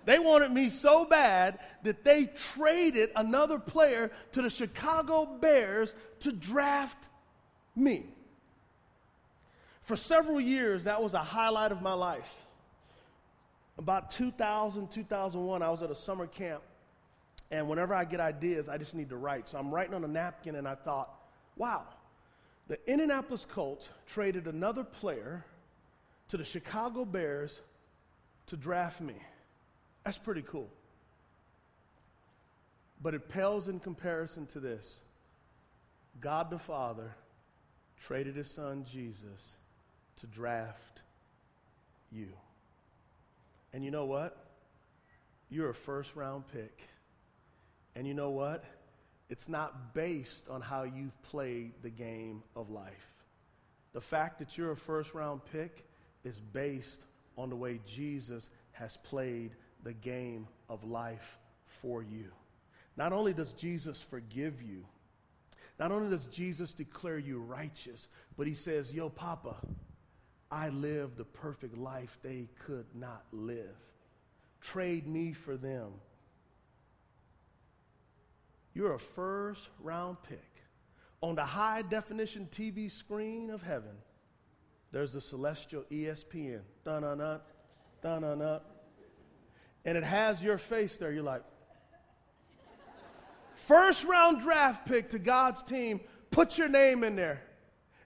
They 0.05 0.19
wanted 0.19 0.51
me 0.51 0.69
so 0.69 1.03
bad 1.03 1.59
that 1.83 2.03
they 2.03 2.29
traded 2.53 3.09
another 3.15 3.57
player 3.59 4.11
to 4.33 4.41
the 4.41 4.49
Chicago 4.49 5.25
Bears 5.25 5.95
to 6.21 6.31
draft 6.31 7.07
me. 7.75 8.05
For 9.83 9.95
several 9.95 10.39
years, 10.39 10.85
that 10.85 11.01
was 11.01 11.13
a 11.13 11.19
highlight 11.19 11.71
of 11.71 11.81
my 11.81 11.93
life. 11.93 12.31
About 13.77 14.09
2000, 14.11 14.89
2001, 14.89 15.61
I 15.61 15.69
was 15.69 15.83
at 15.83 15.91
a 15.91 15.95
summer 15.95 16.27
camp, 16.27 16.61
and 17.51 17.67
whenever 17.67 17.93
I 17.93 18.05
get 18.05 18.19
ideas, 18.19 18.69
I 18.69 18.77
just 18.77 18.95
need 18.95 19.09
to 19.09 19.17
write. 19.17 19.49
So 19.49 19.57
I'm 19.57 19.73
writing 19.73 19.93
on 19.93 20.03
a 20.03 20.07
napkin, 20.07 20.55
and 20.55 20.67
I 20.67 20.75
thought, 20.75 21.13
wow, 21.57 21.83
the 22.67 22.79
Indianapolis 22.89 23.45
Colts 23.45 23.89
traded 24.07 24.47
another 24.47 24.83
player 24.83 25.45
to 26.29 26.37
the 26.37 26.45
Chicago 26.45 27.05
Bears 27.05 27.59
to 28.47 28.57
draft 28.57 29.01
me. 29.01 29.15
That's 30.05 30.19
pretty 30.19 30.43
cool. 30.43 30.69
But 33.01 33.13
it 33.15 33.27
pales 33.27 33.67
in 33.67 33.79
comparison 33.79 34.45
to 34.47 34.59
this 34.59 35.01
God 36.21 36.49
the 36.49 36.59
Father 36.59 37.13
traded 38.03 38.35
his 38.35 38.49
son 38.49 38.85
Jesus 38.89 39.55
to 40.17 40.27
draft 40.27 41.01
you. 42.11 42.29
And 43.73 43.83
you 43.83 43.91
know 43.91 44.05
what? 44.05 44.37
You're 45.49 45.71
a 45.71 45.75
first 45.75 46.15
round 46.15 46.45
pick. 46.53 46.79
And 47.95 48.07
you 48.07 48.13
know 48.13 48.29
what? 48.29 48.63
It's 49.29 49.49
not 49.49 49.93
based 49.93 50.47
on 50.49 50.61
how 50.61 50.83
you've 50.83 51.19
played 51.23 51.71
the 51.81 51.89
game 51.89 52.43
of 52.55 52.69
life. 52.69 53.11
The 53.93 54.01
fact 54.01 54.39
that 54.39 54.57
you're 54.57 54.71
a 54.71 54.77
first 54.77 55.13
round 55.13 55.41
pick 55.51 55.83
is 56.23 56.39
based 56.53 57.01
on 57.37 57.49
the 57.49 57.55
way 57.55 57.79
Jesus 57.87 58.49
has 58.73 58.97
played 58.97 59.51
the 59.85 59.93
game 59.93 60.47
of 60.67 60.83
life 60.83 61.37
for 61.81 62.03
you. 62.03 62.25
Not 62.97 63.13
only 63.13 63.33
does 63.33 63.53
Jesus 63.53 64.01
forgive 64.01 64.61
you, 64.61 64.83
not 65.79 65.91
only 65.91 66.09
does 66.09 66.25
Jesus 66.25 66.73
declare 66.73 67.19
you 67.19 67.39
righteous, 67.39 68.07
but 68.35 68.47
he 68.47 68.53
says, 68.53 68.93
Yo, 68.93 69.09
Papa, 69.09 69.55
I 70.51 70.69
lived 70.69 71.17
the 71.17 71.25
perfect 71.25 71.77
life 71.77 72.17
they 72.23 72.49
could 72.65 72.85
not 72.95 73.23
live. 73.31 73.75
Trade 74.61 75.07
me 75.07 75.33
for 75.33 75.55
them. 75.55 75.91
You're 78.73 78.93
a 78.93 78.99
first 78.99 79.69
round 79.79 80.17
pick. 80.23 80.39
On 81.21 81.35
the 81.35 81.45
high 81.45 81.81
definition 81.83 82.47
TV 82.51 82.89
screen 82.89 83.49
of 83.49 83.61
heaven, 83.61 83.95
there's 84.91 85.13
the 85.13 85.21
celestial 85.21 85.83
ESPN. 85.91 86.61
Dun 86.83 87.03
dun 87.03 87.17
dun, 87.19 87.39
dun 88.01 88.21
dun 88.21 88.39
dun 88.39 88.59
and 89.85 89.97
it 89.97 90.03
has 90.03 90.43
your 90.43 90.57
face 90.57 90.97
there, 90.97 91.11
you're 91.11 91.23
like, 91.23 91.43
first 93.55 94.03
round 94.03 94.41
draft 94.41 94.85
pick 94.87 95.09
to 95.09 95.19
God's 95.19 95.61
team, 95.61 96.01
put 96.31 96.57
your 96.57 96.67
name 96.67 97.03
in 97.03 97.15
there. 97.15 97.41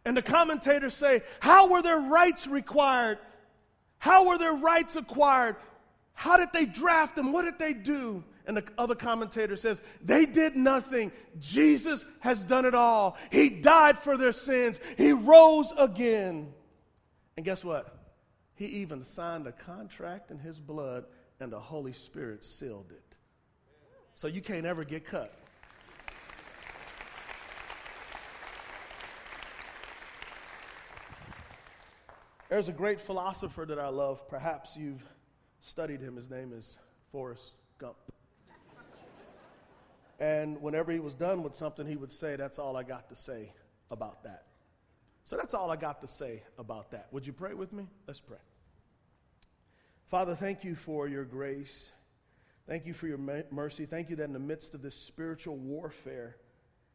And 0.05 0.15
the 0.15 0.21
commentators 0.21 0.93
say, 0.93 1.23
How 1.39 1.67
were 1.67 1.81
their 1.81 1.99
rights 1.99 2.47
required? 2.47 3.17
How 3.97 4.27
were 4.27 4.37
their 4.37 4.53
rights 4.53 4.95
acquired? 4.95 5.55
How 6.13 6.37
did 6.37 6.51
they 6.53 6.65
draft 6.65 7.15
them? 7.15 7.31
What 7.31 7.43
did 7.43 7.59
they 7.59 7.73
do? 7.73 8.23
And 8.45 8.57
the 8.57 8.63
other 8.77 8.95
commentator 8.95 9.55
says, 9.55 9.81
They 10.03 10.25
did 10.25 10.55
nothing. 10.55 11.11
Jesus 11.39 12.05
has 12.19 12.43
done 12.43 12.65
it 12.65 12.75
all. 12.75 13.17
He 13.31 13.49
died 13.49 13.99
for 13.99 14.17
their 14.17 14.31
sins, 14.31 14.79
He 14.97 15.11
rose 15.11 15.71
again. 15.77 16.53
And 17.37 17.45
guess 17.45 17.63
what? 17.63 17.95
He 18.55 18.65
even 18.65 19.03
signed 19.03 19.47
a 19.47 19.53
contract 19.53 20.31
in 20.31 20.39
His 20.39 20.59
blood 20.59 21.05
and 21.39 21.51
the 21.51 21.59
Holy 21.59 21.93
Spirit 21.93 22.43
sealed 22.43 22.91
it. 22.91 23.15
So 24.13 24.27
you 24.27 24.41
can't 24.41 24.65
ever 24.65 24.83
get 24.83 25.05
cut. 25.05 25.33
There's 32.49 32.67
a 32.67 32.73
great 32.73 32.99
philosopher 32.99 33.65
that 33.65 33.79
I 33.79 33.89
love. 33.89 34.27
Perhaps 34.27 34.75
you've 34.75 35.03
studied 35.61 36.01
him. 36.01 36.15
His 36.15 36.29
name 36.29 36.51
is 36.51 36.79
Forrest 37.11 37.53
Gump. 37.77 37.95
and 40.19 40.59
whenever 40.59 40.91
he 40.91 40.99
was 40.99 41.13
done 41.13 41.43
with 41.43 41.55
something, 41.55 41.85
he 41.85 41.95
would 41.95 42.11
say, 42.11 42.35
That's 42.35 42.57
all 42.57 42.75
I 42.75 42.83
got 42.83 43.07
to 43.09 43.15
say 43.15 43.53
about 43.91 44.23
that. 44.23 44.45
So 45.25 45.37
that's 45.37 45.53
all 45.53 45.69
I 45.69 45.75
got 45.75 46.01
to 46.01 46.07
say 46.07 46.41
about 46.57 46.89
that. 46.89 47.07
Would 47.11 47.27
you 47.27 47.33
pray 47.33 47.53
with 47.53 47.71
me? 47.71 47.87
Let's 48.07 48.19
pray. 48.19 48.39
Father, 50.09 50.33
thank 50.35 50.63
you 50.63 50.75
for 50.75 51.07
your 51.07 51.23
grace. 51.23 51.91
Thank 52.67 52.87
you 52.87 52.93
for 52.93 53.07
your 53.07 53.19
mercy. 53.51 53.85
Thank 53.85 54.09
you 54.09 54.15
that 54.17 54.23
in 54.23 54.33
the 54.33 54.39
midst 54.39 54.73
of 54.73 54.81
this 54.81 54.95
spiritual 54.95 55.55
warfare, 55.57 56.35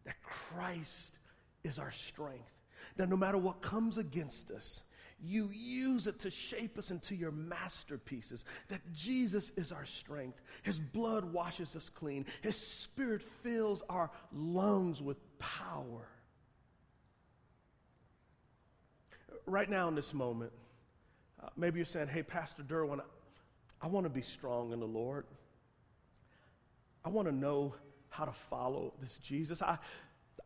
that 0.05 0.21
Christ 0.23 1.15
is 1.63 1.79
our 1.79 1.93
strength. 1.93 2.51
That 2.97 3.09
no 3.09 3.17
matter 3.17 3.39
what 3.39 3.63
comes 3.63 3.99
against 3.99 4.51
us, 4.51 4.83
you 5.21 5.49
use 5.53 6.07
it 6.07 6.19
to 6.21 6.31
shape 6.31 6.77
us 6.77 6.91
into 6.91 7.15
your 7.15 7.31
masterpieces. 7.31 8.45
That 8.69 8.81
Jesus 8.93 9.53
is 9.57 9.73
our 9.73 9.87
strength. 9.87 10.41
His 10.63 10.79
blood 10.79 11.25
washes 11.25 11.75
us 11.77 11.89
clean. 11.89 12.27
His 12.43 12.57
spirit 12.57 13.23
fills 13.43 13.83
our 13.89 14.11
lungs 14.33 15.01
with 15.01 15.19
power. 15.39 16.09
Right 19.47 19.71
now, 19.71 19.89
in 19.89 19.95
this 19.95 20.13
moment, 20.13 20.53
maybe 21.57 21.79
you're 21.79 21.87
saying, 21.87 22.09
hey, 22.09 22.23
Pastor 22.23 22.63
Derwin, 22.63 23.01
I 23.81 23.87
want 23.87 24.05
to 24.05 24.11
be 24.11 24.23
strong 24.23 24.73
in 24.73 24.81
the 24.81 24.87
Lord. 24.87 25.27
I 27.05 27.09
want 27.09 27.29
to 27.29 27.35
know 27.35 27.75
how 28.09 28.25
to 28.25 28.33
follow 28.33 28.95
this 29.01 29.19
Jesus. 29.19 29.61
I, 29.61 29.79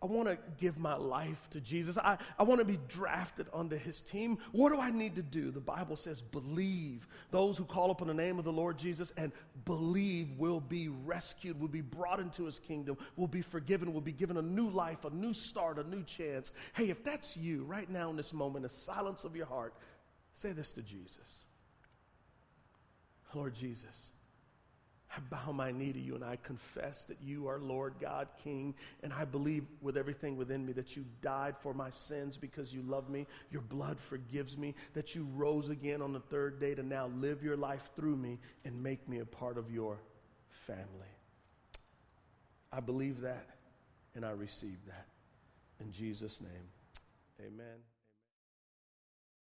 I 0.01 0.07
want 0.07 0.29
to 0.29 0.39
give 0.59 0.79
my 0.79 0.95
life 0.95 1.49
to 1.51 1.61
Jesus. 1.61 1.99
I, 1.99 2.19
I 2.39 2.45
want 2.45 2.61
to 2.61 2.65
be 2.65 2.79
drafted 2.89 3.47
onto 3.53 3.77
his 3.77 4.01
team. 4.01 4.39
What 4.53 4.73
do 4.73 4.81
I 4.81 4.91
need 4.91 5.17
to 5.17 5.23
do? 5.23 5.51
The 5.51 5.61
Bible 5.61 5.97
says, 5.97 6.23
believe. 6.23 7.09
Those 7.31 7.59
who 7.59 7.65
call 7.65 7.91
upon 7.91 8.09
the 8.09 8.15
name 8.15 8.39
of 8.39 8.45
the 8.45 8.53
Lord 8.53 8.79
Jesus 8.79 9.13
and 9.17 9.33
believe 9.65 10.31
will 10.39 10.61
be 10.61 10.89
rescued, 10.89 11.61
will 11.61 11.69
be 11.69 11.81
brought 11.81 12.21
into 12.21 12.45
his 12.45 12.61
kingdom, 12.61 12.97
will 13.17 13.27
be 13.27 13.43
forgiven, 13.43 13.93
will 13.93 14.01
be 14.01 14.13
given 14.13 14.37
a 14.37 14.43
new 14.43 14.71
life, 14.71 15.05
a 15.05 15.11
new 15.11 15.35
start, 15.35 15.79
a 15.79 15.89
new 15.89 16.05
chance. 16.05 16.53
Hey, 16.75 16.91
if 16.91 17.03
that's 17.03 17.37
you 17.37 17.65
right 17.65 17.91
now 17.91 18.09
in 18.11 18.17
this 18.17 18.33
moment, 18.33 18.63
the 18.63 18.71
silence 18.71 19.25
of 19.25 19.35
your 19.35 19.47
heart, 19.47 19.75
say 20.39 20.53
this 20.53 20.73
to 20.73 20.83
Jesus 20.83 21.45
Lord 23.35 23.55
Jesus. 23.55 24.11
I 25.15 25.21
bow 25.31 25.53
my 25.53 25.71
knee 25.71 25.93
to 25.93 25.99
you 25.99 26.15
and 26.15 26.25
I 26.25 26.37
confess 26.37 27.05
that 27.05 27.17
you 27.23 27.49
are 27.49 27.59
Lord 27.59 27.95
God, 27.99 28.29
King, 28.43 28.75
and 29.03 29.13
I 29.13 29.25
believe 29.25 29.65
with 29.81 29.97
everything 29.97 30.37
within 30.37 30.65
me 30.67 30.73
that 30.75 30.97
you 30.97 31.05
died 31.23 31.55
for 31.63 31.73
my 31.73 31.91
sins 31.91 32.37
because 32.37 32.75
you 32.75 32.83
love 32.83 33.09
me. 33.09 33.27
Your 33.51 33.63
blood 33.63 33.99
forgives 33.99 34.57
me, 34.57 34.75
that 34.93 35.15
you 35.15 35.27
rose 35.35 35.71
again 35.71 36.03
on 36.03 36.13
the 36.13 36.21
third 36.21 36.61
day 36.61 36.75
to 36.75 36.83
now 36.83 37.11
live 37.17 37.43
your 37.43 37.57
life 37.57 37.89
through 37.97 38.17
me 38.17 38.39
and 38.65 38.83
make 38.83 39.09
me 39.09 39.21
a 39.21 39.27
part 39.27 39.57
of 39.57 39.71
your 39.71 39.99
family. 40.67 40.85
I 42.71 42.81
believe 42.81 43.23
that 43.23 43.47
and 44.15 44.27
I 44.27 44.31
receive 44.31 44.79
that. 44.87 45.07
In 45.81 45.91
Jesus' 45.91 46.41
name, 46.41 47.47
amen. 47.47 47.79